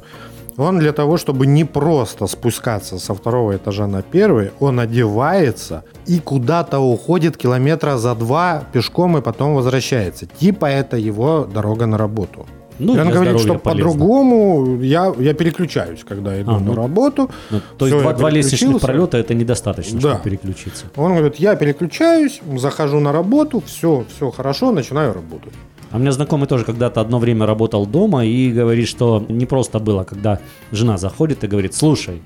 Он 0.57 0.77
для 0.77 0.91
того, 0.91 1.15
чтобы 1.15 1.47
не 1.47 1.63
просто 1.63 2.27
спускаться 2.27 2.99
со 2.99 3.13
второго 3.13 3.55
этажа 3.55 3.87
на 3.87 4.01
первый, 4.01 4.51
он 4.59 4.81
одевается 4.81 5.85
и 6.05 6.19
куда-то 6.19 6.79
уходит 6.79 7.37
километра 7.37 7.95
за 7.95 8.13
два 8.13 8.63
пешком 8.73 9.17
и 9.17 9.21
потом 9.21 9.55
возвращается. 9.55 10.25
Типа 10.25 10.65
это 10.65 10.97
его 10.97 11.45
дорога 11.45 11.85
на 11.85 11.97
работу. 11.97 12.45
Ну, 12.79 12.95
И 12.95 12.99
он 12.99 13.09
говорит, 13.09 13.39
что 13.39 13.55
по-другому 13.55 14.81
я, 14.81 15.13
я 15.19 15.33
переключаюсь, 15.33 16.03
когда 16.07 16.41
иду 16.41 16.51
А, 16.51 16.59
на 16.59 16.65
ну, 16.67 16.75
работу. 16.75 17.29
Ну, 17.49 17.61
то 17.77 17.87
есть 17.87 17.99
два, 17.99 18.13
два 18.13 18.29
лестничных 18.29 18.79
пролета 18.81 19.17
это 19.17 19.33
недостаточно, 19.33 19.99
Да. 19.99 20.09
чтобы 20.15 20.23
переключиться. 20.23 20.85
Он 20.95 21.15
говорит, 21.15 21.35
я 21.35 21.55
переключаюсь, 21.55 22.41
захожу 22.57 22.99
на 22.99 23.11
работу, 23.11 23.61
все, 23.65 24.05
все 24.15 24.31
хорошо, 24.31 24.71
начинаю 24.71 25.13
работать. 25.13 25.53
А 25.91 25.97
у 25.97 25.99
меня 25.99 26.11
знакомый 26.11 26.47
тоже 26.47 26.65
когда-то 26.65 27.01
одно 27.01 27.19
время 27.19 27.45
работал 27.45 27.85
дома 27.85 28.25
и 28.25 28.51
говорит, 28.51 28.87
что 28.87 29.25
не 29.27 29.45
просто 29.45 29.79
было, 29.79 30.03
когда 30.03 30.39
жена 30.71 30.97
заходит 30.97 31.43
и 31.43 31.47
говорит, 31.47 31.73
слушай, 31.73 32.21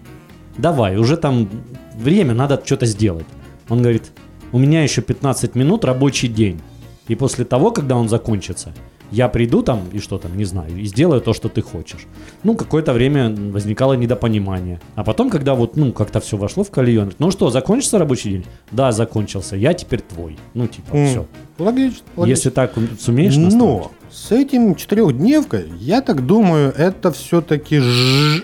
давай, 0.58 0.98
уже 0.98 1.18
там 1.18 1.50
время, 1.96 2.34
надо 2.34 2.62
что-то 2.64 2.86
сделать. 2.86 3.26
Он 3.70 3.82
говорит, 3.82 4.12
у 4.52 4.60
меня 4.60 4.84
еще 4.84 5.02
15 5.02 5.56
минут 5.56 5.86
рабочий 5.86 6.28
день. 6.28 6.62
И 7.08 7.16
после 7.16 7.46
того, 7.46 7.72
когда 7.72 7.96
он 7.96 8.08
закончится, 8.10 8.74
я 9.14 9.28
приду 9.30 9.62
там 9.62 9.82
и 9.94 10.00
что 10.00 10.18
там, 10.18 10.36
не 10.36 10.44
знаю, 10.46 10.76
и 10.76 10.86
сделаю 10.86 11.22
то, 11.22 11.34
что 11.34 11.48
ты 11.48 11.62
хочешь. 11.62 12.08
Ну, 12.44 12.56
какое-то 12.56 12.94
время 12.94 13.30
возникало 13.52 13.94
недопонимание. 13.94 14.80
А 14.96 15.04
потом, 15.04 15.30
когда 15.30 15.54
вот, 15.54 15.78
ну, 15.78 15.92
как-то 15.94 16.20
все 16.20 16.36
вошло 16.36 16.64
в 16.64 16.72
колею, 16.72 17.02
он 17.02 17.06
говорит, 17.06 17.20
ну 17.20 17.30
что, 17.32 17.50
закончится 17.52 18.00
рабочий 18.00 18.32
день? 18.32 18.46
Да, 18.72 18.92
закончился, 18.92 19.56
я 19.56 19.74
теперь 19.74 20.02
твой. 20.02 20.38
Ну, 20.56 20.68
типа, 20.68 20.96
М, 20.96 21.06
все. 21.08 21.26
Логично. 21.60 22.04
логично. 22.16 22.30
Если 22.30 22.50
так 22.50 22.74
сумеешь 23.00 23.36
настроить. 23.36 23.64
Но 23.64 23.92
с 24.12 24.32
этим 24.32 24.74
четырехдневкой, 24.76 25.66
я 25.80 26.02
так 26.02 26.26
думаю, 26.26 26.74
это 26.76 27.12
все-таки 27.12 27.78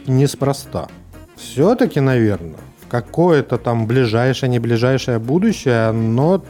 неспроста. 0.07 0.87
Все-таки, 1.35 1.99
наверное, 1.99 2.59
в 2.81 2.87
какое-то 2.87 3.57
там 3.57 3.87
ближайшее, 3.87 4.49
не 4.49 4.59
ближайшее 4.59 5.19
будущее, 5.19 5.91
но 5.91 6.43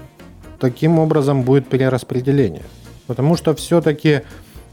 таким 0.60 1.00
образом 1.00 1.44
будет 1.44 1.68
перераспределение. 1.68 2.64
Потому 3.10 3.36
что 3.36 3.56
все-таки 3.56 4.22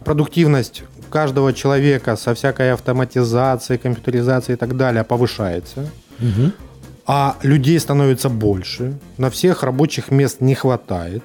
продуктивность 0.05 0.83
каждого 1.09 1.55
человека 1.55 2.16
со 2.16 2.35
всякой 2.35 2.75
автоматизацией, 2.75 3.79
компьютеризацией 3.79 4.57
и 4.57 4.59
так 4.59 4.77
далее 4.77 5.05
повышается. 5.05 5.88
Мгм. 6.18 6.53
А 7.07 7.37
людей 7.42 7.81
становится 7.81 8.29
больше, 8.29 8.99
на 9.16 9.31
всех 9.31 9.62
рабочих 9.62 10.11
мест 10.11 10.42
не 10.42 10.55
хватает, 10.55 11.22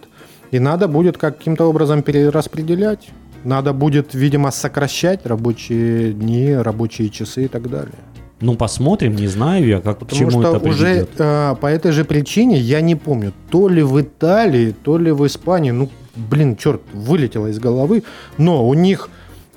и 0.52 0.60
надо 0.60 0.88
будет 0.88 1.18
каким-то 1.18 1.66
образом 1.66 2.02
перераспределять. 2.02 3.10
Надо 3.44 3.74
будет, 3.74 4.14
видимо, 4.14 4.52
сокращать 4.52 5.26
рабочие 5.26 6.14
дни, 6.14 6.54
рабочие 6.56 7.10
часы 7.10 7.46
и 7.46 7.48
так 7.50 7.70
далее. 7.70 8.00
Ну, 8.40 8.56
посмотрим, 8.56 9.16
не 9.16 9.28
знаю 9.28 9.68
я, 9.68 9.82
как 9.82 9.98
к 9.98 10.00
Потому 10.00 10.20
чему 10.20 10.42
что 10.42 10.56
это 10.56 10.70
уже 10.70 10.86
приведет. 10.86 11.10
э, 11.20 11.56
по 11.60 11.68
этой 11.68 11.92
же 11.92 12.06
причине, 12.06 12.58
я 12.58 12.82
не 12.82 12.96
помню, 12.96 13.34
то 13.50 13.68
ли 13.68 13.84
в 13.84 14.00
Италии, 14.00 14.74
то 14.84 14.98
ли 14.98 15.12
в 15.12 15.26
Испании, 15.26 15.72
ну, 15.72 15.90
блин, 16.16 16.56
черт, 16.56 16.82
вылетело 16.94 17.48
из 17.48 17.60
головы, 17.60 18.04
но 18.38 18.68
у 18.68 18.74
них 18.74 19.10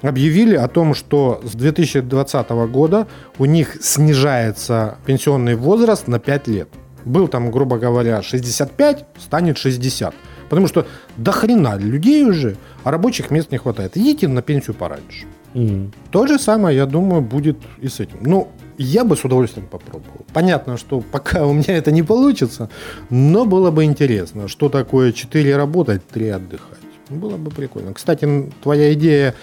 объявили 0.02 0.54
о 0.54 0.68
том, 0.68 0.94
что 0.94 1.40
с 1.44 1.54
2020 1.54 2.50
года 2.70 3.06
у 3.38 3.44
них 3.44 3.76
снижается 3.80 4.98
пенсионный 5.06 5.54
возраст 5.54 6.08
на 6.08 6.18
5 6.18 6.48
лет. 6.48 6.68
Был 7.04 7.28
там, 7.28 7.50
грубо 7.50 7.78
говоря, 7.78 8.22
65, 8.22 9.04
станет 9.18 9.58
60. 9.58 10.14
Потому 10.48 10.68
что 10.68 10.86
до 11.16 11.32
хрена 11.32 11.76
людей 11.76 12.24
уже, 12.24 12.56
а 12.82 12.90
рабочих 12.90 13.30
мест 13.30 13.50
не 13.50 13.58
хватает. 13.58 13.96
Идите 13.96 14.28
на 14.28 14.42
пенсию 14.42 14.74
пораньше. 14.74 15.26
М. 15.54 15.92
То 16.10 16.26
же 16.26 16.38
самое, 16.38 16.76
я 16.76 16.86
думаю, 16.86 17.22
будет 17.22 17.58
и 17.80 17.88
с 17.88 18.00
этим. 18.00 18.18
Ну, 18.22 18.48
я 18.78 19.04
бы 19.04 19.16
с 19.16 19.24
удовольствием 19.24 19.66
попробовал. 19.66 20.24
Понятно, 20.32 20.76
что 20.76 21.00
пока 21.00 21.46
у 21.46 21.52
меня 21.52 21.76
это 21.76 21.92
не 21.92 22.02
получится, 22.02 22.70
но 23.10 23.44
было 23.44 23.70
бы 23.70 23.84
интересно, 23.84 24.48
что 24.48 24.68
такое 24.68 25.12
4 25.12 25.56
работать, 25.56 26.06
3 26.08 26.28
отдыхать. 26.28 26.78
Было 27.10 27.36
бы 27.36 27.50
прикольно. 27.50 27.92
Кстати, 27.92 28.52
твоя 28.62 28.92
идея 28.94 29.34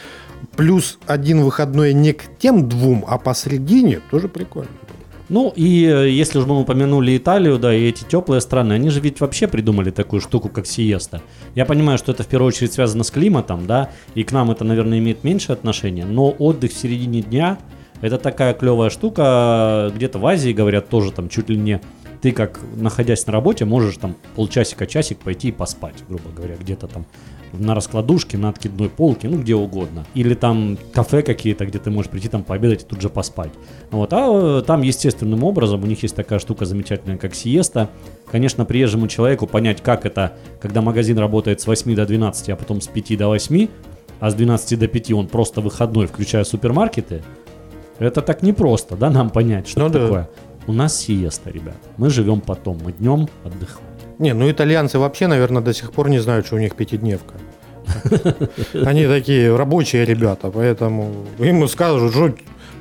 плюс 0.55 0.97
один 1.05 1.43
выходной 1.43 1.93
не 1.93 2.13
к 2.13 2.23
тем 2.39 2.67
двум, 2.67 3.05
а 3.07 3.17
посередине, 3.17 4.01
тоже 4.09 4.27
прикольно. 4.27 4.71
Ну, 5.29 5.53
и 5.55 5.85
э, 5.85 6.09
если 6.09 6.39
уж 6.39 6.45
мы 6.45 6.59
упомянули 6.59 7.15
Италию, 7.15 7.57
да, 7.57 7.73
и 7.73 7.87
эти 7.87 8.03
теплые 8.03 8.41
страны, 8.41 8.73
они 8.73 8.89
же 8.89 8.99
ведь 8.99 9.21
вообще 9.21 9.47
придумали 9.47 9.89
такую 9.89 10.19
штуку, 10.19 10.49
как 10.49 10.67
сиеста. 10.67 11.21
Я 11.55 11.65
понимаю, 11.65 11.97
что 11.97 12.11
это 12.11 12.23
в 12.23 12.27
первую 12.27 12.49
очередь 12.49 12.73
связано 12.73 13.05
с 13.05 13.11
климатом, 13.11 13.65
да, 13.65 13.91
и 14.13 14.23
к 14.25 14.33
нам 14.33 14.51
это, 14.51 14.65
наверное, 14.65 14.99
имеет 14.99 15.23
меньше 15.23 15.53
отношения, 15.53 16.03
но 16.03 16.31
отдых 16.31 16.73
в 16.73 16.77
середине 16.77 17.21
дня– 17.21 17.57
это 18.01 18.17
такая 18.17 18.53
клевая 18.53 18.89
штука, 18.89 19.91
где-то 19.95 20.19
в 20.19 20.25
Азии, 20.25 20.51
говорят, 20.51 20.89
тоже 20.89 21.11
там 21.11 21.29
чуть 21.29 21.49
ли 21.49 21.57
не 21.57 21.81
ты 22.21 22.31
как, 22.31 22.59
находясь 22.75 23.25
на 23.25 23.33
работе, 23.33 23.65
можешь 23.65 23.97
там 23.97 24.15
полчасика-часик 24.35 25.17
пойти 25.17 25.49
и 25.49 25.51
поспать, 25.51 25.95
грубо 26.07 26.29
говоря, 26.29 26.55
где-то 26.55 26.87
там 26.87 27.05
на 27.53 27.75
раскладушке, 27.75 28.37
на 28.37 28.49
откидной 28.49 28.89
полке, 28.89 29.27
ну 29.27 29.37
где 29.37 29.55
угодно. 29.55 30.05
Или 30.13 30.35
там 30.35 30.77
кафе 30.93 31.21
какие-то, 31.21 31.65
где 31.65 31.79
ты 31.79 31.89
можешь 31.89 32.09
прийти 32.09 32.29
там 32.29 32.43
пообедать 32.43 32.83
и 32.83 32.85
тут 32.85 33.01
же 33.01 33.09
поспать. 33.09 33.51
Вот. 33.89 34.13
А 34.13 34.59
э, 34.59 34.63
там 34.65 34.83
естественным 34.83 35.43
образом 35.43 35.83
у 35.83 35.85
них 35.85 36.01
есть 36.03 36.15
такая 36.15 36.39
штука 36.39 36.65
замечательная, 36.65 37.17
как 37.17 37.35
сиеста. 37.35 37.89
Конечно, 38.29 38.63
приезжему 38.65 39.07
человеку 39.07 39.47
понять, 39.47 39.81
как 39.81 40.05
это, 40.05 40.37
когда 40.61 40.81
магазин 40.81 41.17
работает 41.17 41.59
с 41.59 41.67
8 41.67 41.93
до 41.95 42.05
12, 42.05 42.49
а 42.49 42.55
потом 42.55 42.79
с 42.79 42.87
5 42.87 43.17
до 43.17 43.27
8, 43.27 43.67
а 44.21 44.29
с 44.29 44.33
12 44.33 44.79
до 44.79 44.87
5 44.87 45.11
он 45.11 45.27
просто 45.27 45.59
выходной, 45.59 46.07
включая 46.07 46.43
супермаркеты, 46.43 47.21
это 48.07 48.21
так 48.21 48.41
непросто, 48.43 48.95
да, 48.95 49.09
нам 49.09 49.29
понять, 49.29 49.67
что 49.67 49.79
Ну 49.81 49.87
это 49.87 49.99
да. 49.99 50.05
такое. 50.05 50.29
У 50.67 50.73
нас 50.73 50.97
сиеста, 50.99 51.49
ребят. 51.49 51.77
Мы 51.97 52.09
живем 52.09 52.41
потом, 52.41 52.77
мы 52.83 52.91
днем 52.91 53.27
отдыхаем. 53.43 53.87
Не, 54.19 54.33
ну 54.33 54.49
итальянцы 54.49 54.99
вообще, 54.99 55.27
наверное, 55.27 55.61
до 55.61 55.73
сих 55.73 55.91
пор 55.91 56.09
не 56.09 56.19
знают, 56.19 56.45
что 56.45 56.55
у 56.55 56.59
них 56.59 56.75
пятидневка. 56.75 57.33
Они 58.85 59.07
такие 59.07 59.55
рабочие 59.55 60.05
ребята, 60.05 60.51
поэтому 60.51 61.11
им 61.39 61.67
скажут, 61.67 62.11
что 62.11 62.31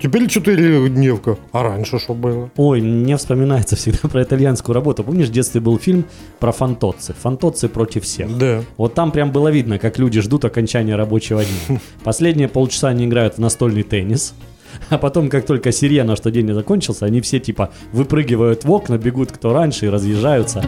теперь 0.02 0.28
четырехдневка, 0.28 1.38
а 1.52 1.62
раньше 1.62 1.98
что 1.98 2.14
было? 2.14 2.50
Ой, 2.56 2.80
мне 2.82 3.16
вспоминается 3.16 3.76
всегда 3.76 4.08
про 4.08 4.22
итальянскую 4.22 4.74
работу. 4.74 5.02
Помнишь, 5.02 5.28
в 5.28 5.32
детстве 5.32 5.60
был 5.60 5.78
фильм 5.78 6.04
про 6.38 6.52
фантоцци? 6.52 7.14
Фантоцци 7.14 7.68
против 7.68 8.04
всех. 8.04 8.36
Да. 8.36 8.62
Вот 8.76 8.94
там 8.94 9.10
прям 9.10 9.32
было 9.32 9.48
видно, 9.48 9.78
как 9.78 9.98
люди 9.98 10.20
ждут 10.20 10.44
окончания 10.44 10.96
рабочего 10.96 11.42
дня. 11.42 11.80
Последние 12.04 12.48
полчаса 12.48 12.88
они 12.88 13.06
играют 13.06 13.34
в 13.34 13.38
настольный 13.38 13.82
теннис. 13.82 14.34
А 14.88 14.98
потом, 14.98 15.28
как 15.28 15.46
только 15.46 15.72
сирена, 15.72 16.16
что 16.16 16.30
день 16.30 16.46
не 16.46 16.54
закончился, 16.54 17.06
они 17.06 17.20
все 17.20 17.38
типа 17.38 17.70
выпрыгивают 17.92 18.64
в 18.64 18.70
окна, 18.72 18.98
бегут 18.98 19.32
кто 19.32 19.52
раньше 19.52 19.86
и 19.86 19.88
разъезжаются. 19.88 20.64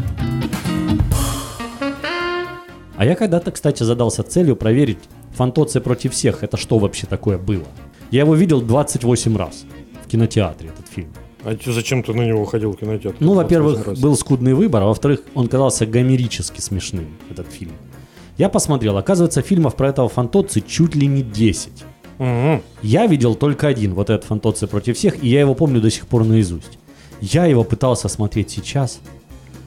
А 2.96 3.04
я 3.04 3.14
когда-то, 3.16 3.50
кстати, 3.50 3.82
задался 3.82 4.22
целью 4.22 4.54
проверить 4.56 4.98
фантоцци 5.34 5.80
против 5.80 6.12
всех. 6.12 6.42
Это 6.44 6.56
что 6.56 6.78
вообще 6.78 7.06
такое 7.06 7.38
было? 7.38 7.64
Я 8.10 8.20
его 8.20 8.34
видел 8.34 8.60
28 8.60 9.36
раз 9.36 9.64
в 10.04 10.08
кинотеатре, 10.08 10.68
этот 10.68 10.86
фильм. 10.92 11.08
А 11.44 11.56
чё- 11.56 11.72
зачем 11.72 12.02
ты 12.04 12.12
на 12.14 12.22
него 12.22 12.44
ходил 12.44 12.72
в 12.72 12.76
кинотеатр? 12.76 13.16
Ну, 13.20 13.34
28 13.34 13.42
во-первых, 13.72 14.00
был 14.00 14.16
скудный 14.16 14.54
выбор, 14.54 14.82
а 14.82 14.86
во-вторых, 14.86 15.20
он 15.34 15.48
казался 15.48 15.86
гомерически 15.86 16.60
смешным, 16.60 17.06
этот 17.30 17.50
фильм. 17.50 17.72
Я 18.38 18.48
посмотрел, 18.48 18.96
оказывается, 18.96 19.42
фильмов 19.42 19.74
про 19.74 19.88
этого 19.88 20.08
фантоцци 20.08 20.60
чуть 20.60 20.94
ли 20.94 21.06
не 21.08 21.22
10. 21.22 21.84
Мгм. 22.22 22.62
Я 22.82 23.08
видел 23.08 23.34
только 23.34 23.66
один, 23.66 23.94
вот 23.94 24.08
этот 24.08 24.24
фантоцци 24.24 24.68
против 24.68 24.96
всех, 24.96 25.24
и 25.24 25.28
я 25.28 25.40
его 25.40 25.56
помню 25.56 25.80
до 25.80 25.90
сих 25.90 26.06
пор 26.06 26.24
наизусть. 26.24 26.78
Я 27.20 27.46
его 27.46 27.64
пытался 27.64 28.08
смотреть 28.08 28.50
сейчас. 28.50 29.00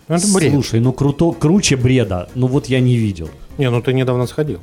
Ну, 0.08 0.16
Это 0.16 0.34
бред. 0.34 0.54
Слушай, 0.54 0.80
ну 0.80 0.94
круто, 0.94 1.34
круче 1.34 1.76
бреда, 1.76 2.30
ну 2.34 2.48
вот 2.48 2.68
я 2.68 2.80
не 2.80 2.96
видел. 2.96 3.30
Не, 3.58 3.70
ну 3.70 3.82
ты 3.82 3.92
недавно 3.92 4.26
сходил. 4.26 4.60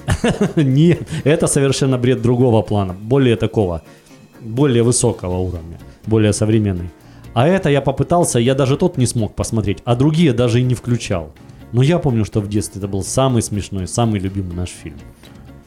Нет, 0.56 1.08
это 1.24 1.48
совершенно 1.48 1.98
бред 1.98 2.22
другого 2.22 2.62
плана, 2.62 2.94
более 2.94 3.34
такого, 3.34 3.82
более 4.40 4.84
высокого 4.84 5.38
уровня, 5.38 5.80
более 6.06 6.32
современный. 6.32 6.90
А 7.32 7.48
это 7.48 7.68
я 7.68 7.80
попытался, 7.80 8.38
я 8.38 8.54
даже 8.54 8.76
тот 8.76 8.96
не 8.96 9.06
смог 9.06 9.34
посмотреть, 9.34 9.78
а 9.84 9.96
другие 9.96 10.32
даже 10.32 10.60
и 10.60 10.62
не 10.62 10.74
включал. 10.74 11.32
Но 11.72 11.82
я 11.82 11.98
помню, 11.98 12.24
что 12.24 12.40
в 12.40 12.48
детстве 12.48 12.78
это 12.78 12.86
был 12.86 13.02
самый 13.02 13.42
смешной, 13.42 13.88
самый 13.88 14.20
любимый 14.20 14.54
наш 14.54 14.68
фильм. 14.68 14.98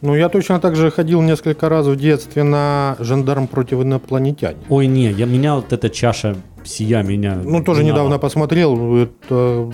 Ну, 0.02 0.16
я 0.16 0.30
точно 0.30 0.60
так 0.60 0.76
же 0.76 0.92
ходил 0.92 1.22
несколько 1.22 1.70
раз 1.70 1.88
в 1.88 1.96
детстве 1.96 2.44
на 2.44 2.96
«Жандарм 3.00 3.48
против 3.48 3.82
инопланетяне». 3.82 4.60
Ой, 4.70 4.86
не, 4.86 5.12
я, 5.12 5.26
меня 5.26 5.56
вот 5.56 5.74
эта 5.74 5.90
чаша 5.90 6.38
сия 6.64 7.02
меня... 7.02 7.36
Ну, 7.44 7.64
тоже 7.64 7.82
меня- 7.82 7.94
недавно 7.94 8.20
посмотрел. 8.20 8.96
Это... 8.98 9.72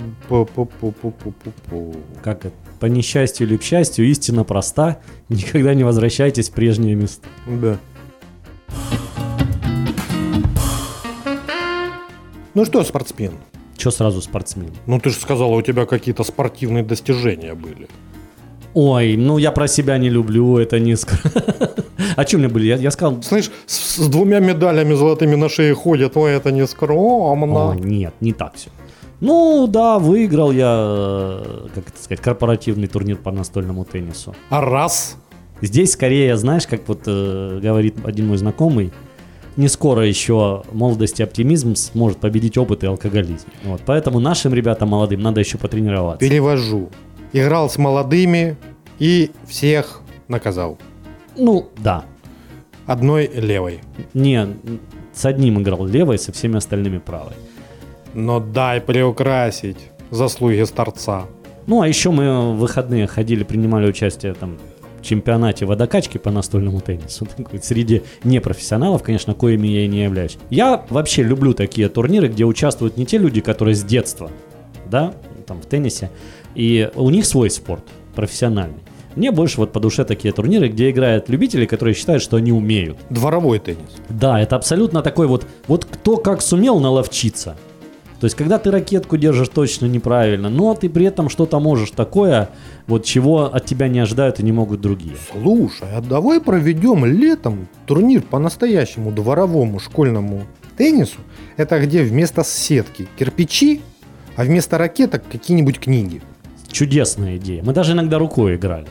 Как 2.22 2.46
это? 2.46 2.54
По 2.80 2.86
несчастью 2.86 3.46
или 3.46 3.58
к 3.58 3.62
счастью, 3.62 4.06
истина 4.06 4.44
проста. 4.44 4.98
Никогда 5.28 5.74
не 5.74 5.84
возвращайтесь 5.84 6.48
в 6.48 6.52
прежние 6.52 6.94
места. 6.94 7.28
Да. 7.46 7.76
Ну 12.54 12.64
что, 12.64 12.82
спортсмен? 12.84 13.32
Че 13.76 13.90
сразу 13.90 14.22
спортсмен? 14.22 14.70
Ну 14.86 15.00
ты 15.00 15.10
же 15.10 15.16
сказала, 15.16 15.52
у 15.52 15.60
тебя 15.60 15.84
какие-то 15.84 16.24
спортивные 16.24 16.84
достижения 16.84 17.54
были. 17.54 17.88
Ой, 18.74 19.16
ну 19.16 19.38
я 19.38 19.52
про 19.52 19.68
себя 19.68 19.98
не 19.98 20.10
люблю, 20.10 20.58
это 20.58 20.80
не... 20.80 20.92
ск- 20.94 21.84
А 22.16 22.24
у 22.34 22.38
меня 22.38 22.48
были? 22.48 22.66
Я, 22.66 22.76
я 22.76 22.90
сказал... 22.90 23.22
Слышь, 23.22 23.50
с, 23.66 23.96
с 24.02 24.08
двумя 24.08 24.40
медалями 24.40 24.94
золотыми 24.94 25.36
на 25.36 25.48
шее 25.48 25.74
ходят, 25.74 26.16
ой, 26.16 26.32
это 26.32 26.50
не 26.52 26.66
скромно. 26.66 27.70
О, 27.70 27.74
нет, 27.74 28.14
не 28.20 28.32
так 28.32 28.54
все. 28.54 28.70
Ну 29.20 29.66
да, 29.68 29.98
выиграл 29.98 30.52
я, 30.52 30.74
э, 30.76 31.68
как 31.74 31.88
это 31.88 32.02
сказать, 32.02 32.20
корпоративный 32.20 32.88
турнир 32.88 33.16
по 33.16 33.30
настольному 33.32 33.84
теннису. 33.84 34.34
А 34.50 34.60
раз? 34.60 35.16
Здесь 35.62 35.92
скорее, 35.92 36.36
знаешь, 36.36 36.66
как 36.66 36.88
вот 36.88 37.02
э, 37.06 37.60
говорит 37.62 37.94
один 38.04 38.26
мой 38.26 38.36
знакомый, 38.36 38.92
не 39.56 39.68
скоро 39.68 40.02
еще 40.06 40.64
молодость 40.72 41.20
и 41.20 41.22
оптимизм 41.22 41.76
сможет 41.76 42.18
победить 42.18 42.58
опыт 42.58 42.82
и 42.82 42.86
алкоголизм. 42.86 43.46
Вот, 43.62 43.80
поэтому 43.86 44.18
нашим 44.18 44.52
ребятам 44.52 44.88
молодым 44.88 45.20
надо 45.20 45.40
еще 45.40 45.58
потренироваться. 45.58 46.18
Перевожу. 46.18 46.90
Играл 47.34 47.68
с 47.68 47.78
молодыми 47.78 48.56
и 49.00 49.32
всех 49.48 50.02
наказал. 50.28 50.78
Ну, 51.36 51.68
да. 51.76 52.04
Одной 52.86 53.26
левой. 53.26 53.80
Не, 54.14 54.46
с 55.12 55.24
одним 55.24 55.60
играл 55.60 55.84
левой, 55.84 56.16
со 56.20 56.30
всеми 56.30 56.58
остальными 56.58 56.98
правой. 56.98 57.34
Но 58.14 58.38
дай 58.38 58.80
приукрасить 58.80 59.90
заслуги 60.12 60.62
старца. 60.62 61.26
Ну, 61.66 61.82
а 61.82 61.88
еще 61.88 62.12
мы 62.12 62.52
в 62.52 62.58
выходные 62.58 63.08
ходили, 63.08 63.42
принимали 63.42 63.88
участие 63.88 64.34
там 64.34 64.56
в 65.00 65.02
чемпионате 65.02 65.66
водокачки 65.66 66.18
по 66.18 66.30
настольному 66.30 66.80
теннису. 66.80 67.26
Среди 67.62 68.04
непрофессионалов, 68.22 69.02
конечно, 69.02 69.34
коими 69.34 69.66
я 69.66 69.86
и 69.86 69.88
не 69.88 70.04
являюсь. 70.04 70.38
Я 70.50 70.86
вообще 70.88 71.24
люблю 71.24 71.52
такие 71.52 71.88
турниры, 71.88 72.28
где 72.28 72.44
участвуют 72.44 72.96
не 72.96 73.06
те 73.06 73.18
люди, 73.18 73.40
которые 73.40 73.74
с 73.74 73.82
детства, 73.82 74.30
да, 74.86 75.14
там 75.48 75.60
в 75.60 75.66
теннисе, 75.66 76.10
и 76.54 76.90
у 76.94 77.10
них 77.10 77.26
свой 77.26 77.50
спорт, 77.50 77.84
профессиональный. 78.14 78.80
Мне 79.16 79.30
больше 79.30 79.58
вот 79.58 79.72
по 79.72 79.80
душе 79.80 80.04
такие 80.04 80.34
турниры, 80.34 80.68
где 80.68 80.90
играют 80.90 81.28
любители, 81.28 81.66
которые 81.66 81.94
считают, 81.94 82.22
что 82.22 82.36
они 82.36 82.50
умеют. 82.52 82.98
Дворовой 83.10 83.60
теннис. 83.60 84.00
Да, 84.08 84.40
это 84.40 84.56
абсолютно 84.56 85.02
такой 85.02 85.28
вот, 85.28 85.46
вот 85.68 85.84
кто 85.84 86.16
как 86.16 86.42
сумел 86.42 86.80
наловчиться. 86.80 87.56
То 88.20 88.26
есть, 88.26 88.36
когда 88.36 88.58
ты 88.58 88.70
ракетку 88.70 89.16
держишь 89.16 89.48
точно 89.48 89.86
неправильно, 89.86 90.48
но 90.48 90.74
ты 90.74 90.88
при 90.88 91.04
этом 91.04 91.28
что-то 91.28 91.60
можешь 91.60 91.90
такое, 91.90 92.48
вот 92.86 93.04
чего 93.04 93.54
от 93.54 93.66
тебя 93.66 93.86
не 93.88 93.98
ожидают 93.98 94.40
и 94.40 94.42
не 94.42 94.50
могут 94.50 94.80
другие. 94.80 95.16
Слушай, 95.30 95.88
а 95.94 96.00
давай 96.00 96.40
проведем 96.40 97.04
летом 97.04 97.68
турнир 97.86 98.22
по 98.22 98.38
настоящему 98.38 99.12
дворовому 99.12 99.78
школьному 99.78 100.44
теннису. 100.78 101.18
Это 101.56 101.78
где 101.80 102.02
вместо 102.02 102.44
сетки 102.44 103.08
кирпичи, 103.18 103.82
а 104.36 104.44
вместо 104.44 104.78
ракеток 104.78 105.24
какие-нибудь 105.30 105.78
книги. 105.78 106.22
Чудесная 106.74 107.36
идея. 107.36 107.62
Мы 107.62 107.72
даже 107.72 107.92
иногда 107.92 108.18
рукой 108.18 108.56
играли. 108.56 108.86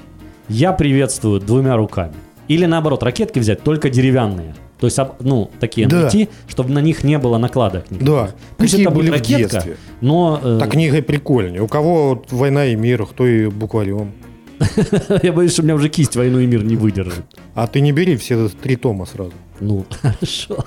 Я 0.47 0.71
приветствую 0.71 1.41
двумя 1.41 1.75
руками. 1.75 2.13
Или 2.47 2.65
наоборот, 2.65 3.03
ракетки 3.03 3.39
взять 3.39 3.61
только 3.61 3.89
деревянные. 3.89 4.55
То 4.79 4.87
есть, 4.87 4.97
ну, 5.19 5.51
такие 5.59 5.85
Да. 5.87 6.03
найти, 6.03 6.29
чтобы 6.47 6.69
на 6.71 6.79
них 6.79 7.03
не 7.03 7.17
было 7.17 7.37
накладок 7.37 7.91
никаких. 7.91 8.07
Да, 8.07 8.29
Пусть 8.57 8.73
это 8.75 8.89
были 8.89 9.09
будет 9.09 9.19
ракетка, 9.19 9.37
детстве. 9.55 9.77
но 9.99 10.39
э, 10.41 10.57
Так 10.61 10.71
книга 10.71 11.01
прикольнее. 11.01 11.61
У 11.61 11.67
кого 11.67 12.09
вот 12.11 12.31
война 12.31 12.67
и 12.67 12.75
мир, 12.77 13.05
кто 13.05 13.27
и 13.27 13.47
букварем. 13.47 14.13
я 15.23 15.33
боюсь, 15.33 15.51
что 15.51 15.61
у 15.61 15.65
меня 15.65 15.75
уже 15.75 15.89
кисть 15.89 16.15
войну 16.15 16.39
и 16.39 16.45
мир 16.45 16.63
не 16.63 16.77
выдержит. 16.77 17.25
А 17.53 17.67
ты 17.67 17.81
не 17.81 17.91
бери 17.91 18.15
все 18.15 18.47
три 18.47 18.77
тома 18.77 19.05
сразу. 19.05 19.33
Ну, 19.59 19.85
хорошо. 20.01 20.63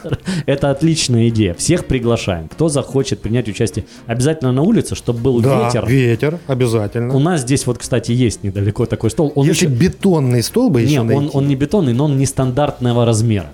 Это 0.47 0.71
отличная 0.71 1.29
идея. 1.29 1.55
Всех 1.55 1.87
приглашаем. 1.87 2.49
Кто 2.49 2.69
захочет 2.69 3.21
принять 3.21 3.49
участие, 3.49 3.85
обязательно 4.07 4.53
на 4.53 4.63
улице, 4.63 4.95
чтобы 4.95 5.21
был 5.21 5.41
да, 5.41 5.67
ветер. 5.67 5.87
ветер, 5.87 6.39
обязательно. 6.47 7.15
У 7.15 7.19
нас 7.19 7.43
здесь 7.43 7.67
вот, 7.67 7.79
кстати, 7.79 8.13
есть 8.13 8.43
недалеко 8.43 8.87
такой 8.87 9.11
стол. 9.11 9.33
Он 9.35 9.47
Если 9.47 9.67
еще... 9.67 9.75
бетонный 9.75 10.43
стол 10.43 10.71
бы 10.71 10.83
еще 10.83 11.01
он, 11.01 11.07
найти. 11.07 11.31
он 11.33 11.49
не 11.49 11.57
бетонный, 11.57 11.93
но 11.93 12.05
он 12.05 12.19
нестандартного 12.19 13.05
размера. 13.05 13.51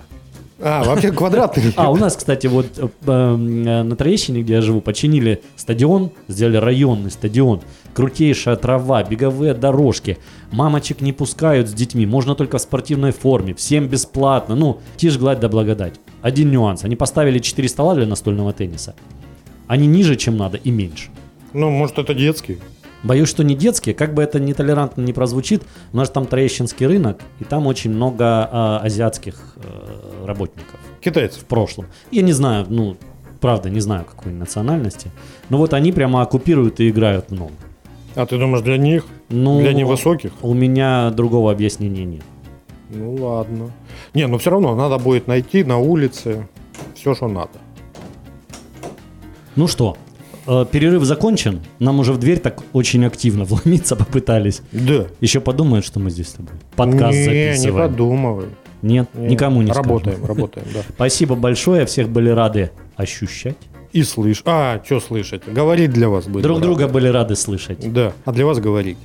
А, 0.59 0.83
вообще 0.83 1.11
квадратный. 1.11 1.73
А, 1.75 1.91
у 1.91 1.95
нас, 1.95 2.15
кстати, 2.15 2.47
вот 2.47 2.67
э, 2.77 2.87
э, 3.05 3.35
на 3.35 3.95
Троещине, 3.95 4.41
где 4.41 4.53
я 4.53 4.61
живу, 4.61 4.81
починили 4.81 5.41
стадион, 5.55 6.11
сделали 6.27 6.57
районный 6.57 7.11
стадион. 7.11 7.61
Крутейшая 7.93 8.55
трава, 8.55 9.03
беговые 9.03 9.53
дорожки. 9.53 10.17
Мамочек 10.51 11.01
не 11.01 11.13
пускают 11.13 11.69
с 11.69 11.73
детьми, 11.73 12.05
можно 12.05 12.35
только 12.35 12.57
в 12.57 12.61
спортивной 12.61 13.11
форме, 13.11 13.53
всем 13.53 13.87
бесплатно. 13.87 14.55
Ну, 14.55 14.79
тишь 14.97 15.17
гладь 15.17 15.39
да 15.39 15.49
благодать. 15.49 15.95
Один 16.21 16.51
нюанс. 16.51 16.83
Они 16.83 16.95
поставили 16.95 17.39
4 17.39 17.67
стола 17.67 17.95
для 17.95 18.05
настольного 18.05 18.53
тенниса. 18.53 18.95
Они 19.67 19.87
ниже, 19.87 20.15
чем 20.15 20.37
надо, 20.37 20.57
и 20.57 20.71
меньше. 20.71 21.09
Ну, 21.53 21.69
может, 21.69 21.97
это 21.97 22.13
детский. 22.13 22.59
Боюсь, 23.03 23.27
что 23.27 23.43
не 23.43 23.55
детские, 23.55 23.93
как 23.93 24.13
бы 24.13 24.23
это 24.23 24.39
нетолерантно 24.39 25.01
не 25.01 25.11
прозвучит, 25.13 25.63
у 25.91 25.97
нас 25.97 26.07
же 26.07 26.13
там 26.13 26.25
Троещинский 26.25 26.85
рынок, 26.87 27.19
и 27.39 27.43
там 27.43 27.67
очень 27.67 27.91
много 27.91 28.25
а, 28.25 28.79
азиатских 28.81 29.35
э, 29.57 30.25
работников 30.25 30.79
Китайцев. 31.01 31.41
в 31.41 31.45
прошлом. 31.45 31.87
Я 32.11 32.21
не 32.21 32.31
знаю, 32.31 32.65
ну, 32.69 32.95
правда, 33.41 33.69
не 33.69 33.81
знаю 33.81 34.05
какой 34.05 34.31
национальности, 34.31 35.11
но 35.49 35.57
вот 35.57 35.73
они 35.73 35.91
прямо 35.91 36.21
оккупируют 36.21 36.79
и 36.79 36.89
играют 36.89 37.29
много. 37.29 37.53
А 38.15 38.25
ты 38.25 38.37
думаешь, 38.37 38.63
для 38.63 38.77
них? 38.77 39.05
Ну, 39.29 39.59
Для 39.59 39.73
невысоких? 39.73 40.31
У 40.41 40.53
меня 40.53 41.09
другого 41.09 41.51
объяснения 41.51 42.05
нет. 42.05 42.23
Ну, 42.89 43.15
ладно. 43.15 43.71
Не, 44.13 44.27
ну 44.27 44.37
все 44.37 44.51
равно 44.51 44.75
надо 44.75 44.97
будет 44.99 45.27
найти 45.27 45.63
на 45.63 45.79
улице 45.79 46.47
все, 46.95 47.15
что 47.15 47.27
надо. 47.27 47.51
Ну 49.55 49.67
что, 49.67 49.97
э, 50.47 50.65
перерыв 50.71 51.03
закончен, 51.03 51.61
нам 51.79 51.99
уже 51.99 52.13
в 52.13 52.17
дверь 52.19 52.39
так 52.39 52.61
очень 52.73 53.05
активно 53.05 53.43
вломиться 53.45 53.95
попытались. 53.95 54.61
Да. 54.71 55.05
Еще 55.21 55.39
подумают, 55.41 55.85
что 55.85 55.99
мы 55.99 56.09
здесь 56.09 56.29
с 56.29 56.33
тобой 56.33 56.53
подкаст 56.75 57.13
не, 57.13 57.19
не 57.19 57.23
записываем. 57.55 57.89
подумывай. 57.91 58.45
Нет, 58.81 59.07
Не, 59.13 59.29
никому 59.29 59.61
не 59.61 59.71
Работаем, 59.71 60.17
скажем. 60.17 60.35
работаем, 60.35 60.67
да. 60.73 60.81
Спасибо 60.95 61.35
большое, 61.35 61.85
всех 61.85 62.09
были 62.09 62.29
рады 62.29 62.71
ощущать. 62.97 63.55
И 63.93 64.03
слышь. 64.03 64.41
А, 64.45 64.81
что 64.83 64.99
слышать? 64.99 65.43
Говорить 65.47 65.91
для 65.93 66.09
вас 66.09 66.25
будет. 66.25 66.43
Друг 66.43 66.59
друга 66.59 66.87
были 66.87 67.07
рады 67.07 67.35
слышать. 67.35 67.93
Да. 67.93 68.11
А 68.25 68.31
для 68.31 68.45
вас 68.45 68.59
говорить. 68.59 68.97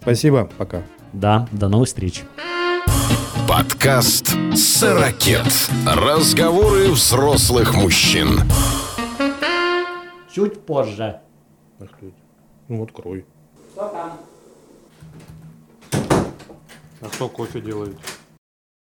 Спасибо, 0.00 0.48
пока. 0.56 0.82
Да, 1.12 1.46
до 1.52 1.68
новых 1.68 1.86
встреч. 1.88 2.22
Подкаст 3.48 4.34
«Сорокет». 4.54 5.46
Разговоры 5.86 6.90
взрослых 6.90 7.74
мужчин. 7.76 8.40
Чуть 10.36 10.66
позже. 10.66 11.22
Ну, 12.68 12.76
вот 12.76 12.92
крой. 12.92 13.24
Что 13.72 13.88
там? 13.88 14.18
А 17.00 17.08
что 17.10 17.30
кофе 17.30 17.62
делает? 17.62 17.96